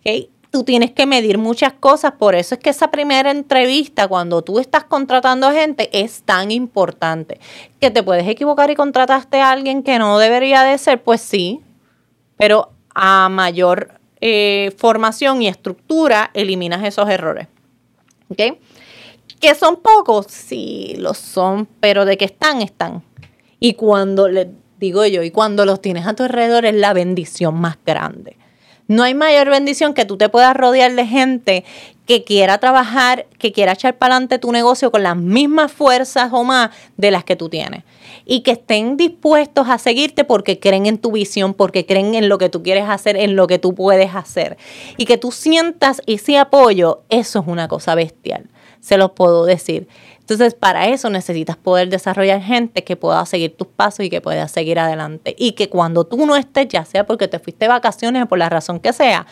¿Okay? 0.01 0.29
Tú 0.51 0.63
tienes 0.63 0.91
que 0.91 1.05
medir 1.05 1.37
muchas 1.37 1.73
cosas. 1.73 2.13
Por 2.13 2.35
eso 2.35 2.55
es 2.55 2.61
que 2.61 2.69
esa 2.69 2.91
primera 2.91 3.31
entrevista, 3.31 4.07
cuando 4.07 4.41
tú 4.41 4.59
estás 4.59 4.83
contratando 4.83 5.51
gente, 5.51 5.89
es 5.93 6.23
tan 6.23 6.51
importante. 6.51 7.39
Que 7.79 7.91
te 7.91 8.03
puedes 8.03 8.27
equivocar 8.27 8.69
y 8.69 8.75
contrataste 8.75 9.39
a 9.39 9.51
alguien 9.51 9.83
que 9.83 9.99
no 9.99 10.17
debería 10.19 10.63
de 10.63 10.77
ser, 10.77 11.03
pues 11.03 11.21
sí, 11.21 11.61
pero 12.37 12.71
a 12.93 13.29
mayor 13.29 13.99
eh, 14.21 14.73
formación 14.77 15.41
y 15.41 15.47
estructura 15.47 16.31
eliminas 16.33 16.83
esos 16.83 17.09
errores. 17.09 17.47
¿Ok? 18.29 18.57
Que 19.39 19.53
son 19.53 19.77
pocos, 19.77 20.25
sí, 20.29 20.95
los 20.97 21.17
son, 21.17 21.67
pero 21.79 22.05
de 22.05 22.17
que 22.17 22.25
están, 22.25 22.61
están. 22.61 23.03
Y 23.59 23.73
cuando, 23.73 24.27
les 24.27 24.47
digo 24.79 25.05
yo, 25.05 25.23
y 25.23 25.31
cuando 25.31 25.65
los 25.65 25.81
tienes 25.81 26.07
a 26.07 26.13
tu 26.13 26.23
alrededor 26.23 26.65
es 26.65 26.75
la 26.75 26.93
bendición 26.93 27.55
más 27.55 27.77
grande. 27.85 28.37
No 28.87 29.03
hay 29.03 29.13
mayor 29.13 29.49
bendición 29.49 29.93
que 29.93 30.05
tú 30.05 30.17
te 30.17 30.29
puedas 30.29 30.55
rodear 30.55 30.93
de 30.93 31.05
gente 31.05 31.65
que 32.05 32.23
quiera 32.23 32.57
trabajar, 32.57 33.27
que 33.37 33.51
quiera 33.51 33.73
echar 33.73 33.97
para 33.97 34.15
adelante 34.15 34.39
tu 34.39 34.53
negocio 34.53 34.91
con 34.91 35.03
las 35.03 35.17
mismas 35.17 35.73
fuerzas 35.73 36.29
o 36.31 36.45
más 36.45 36.69
de 36.95 37.11
las 37.11 37.25
que 37.25 37.35
tú 37.35 37.49
tienes. 37.49 37.83
Y 38.25 38.41
que 38.41 38.51
estén 38.51 38.95
dispuestos 38.95 39.67
a 39.67 39.77
seguirte 39.77 40.23
porque 40.23 40.57
creen 40.59 40.85
en 40.85 40.99
tu 40.99 41.11
visión, 41.11 41.53
porque 41.53 41.85
creen 41.85 42.15
en 42.15 42.29
lo 42.29 42.37
que 42.37 42.47
tú 42.47 42.63
quieres 42.63 42.87
hacer, 42.87 43.17
en 43.17 43.35
lo 43.35 43.45
que 43.47 43.59
tú 43.59 43.75
puedes 43.75 44.15
hacer. 44.15 44.57
Y 44.95 45.05
que 45.05 45.17
tú 45.17 45.33
sientas 45.33 46.01
ese 46.07 46.37
apoyo, 46.37 47.03
eso 47.09 47.39
es 47.41 47.47
una 47.47 47.67
cosa 47.67 47.93
bestial. 47.93 48.49
Se 48.79 48.97
los 48.97 49.11
puedo 49.11 49.43
decir. 49.43 49.89
Entonces, 50.29 50.55
para 50.55 50.89
eso 50.89 51.09
necesitas 51.09 51.55
poder 51.55 51.87
desarrollar 51.87 52.41
gente 52.41 52.83
que 52.83 52.97
pueda 52.97 53.25
seguir 53.25 53.55
tus 53.55 53.67
pasos 53.67 54.05
y 54.05 54.09
que 54.09 54.19
pueda 54.19 54.49
seguir 54.49 54.77
adelante. 54.77 55.33
Y 55.39 55.53
que 55.53 55.69
cuando 55.69 56.03
tú 56.03 56.25
no 56.25 56.35
estés, 56.35 56.67
ya 56.67 56.83
sea 56.83 57.05
porque 57.05 57.29
te 57.29 57.39
fuiste 57.39 57.63
de 57.63 57.69
vacaciones 57.69 58.23
o 58.23 58.25
por 58.25 58.37
la 58.37 58.49
razón 58.49 58.81
que 58.81 58.91
sea, 58.91 59.25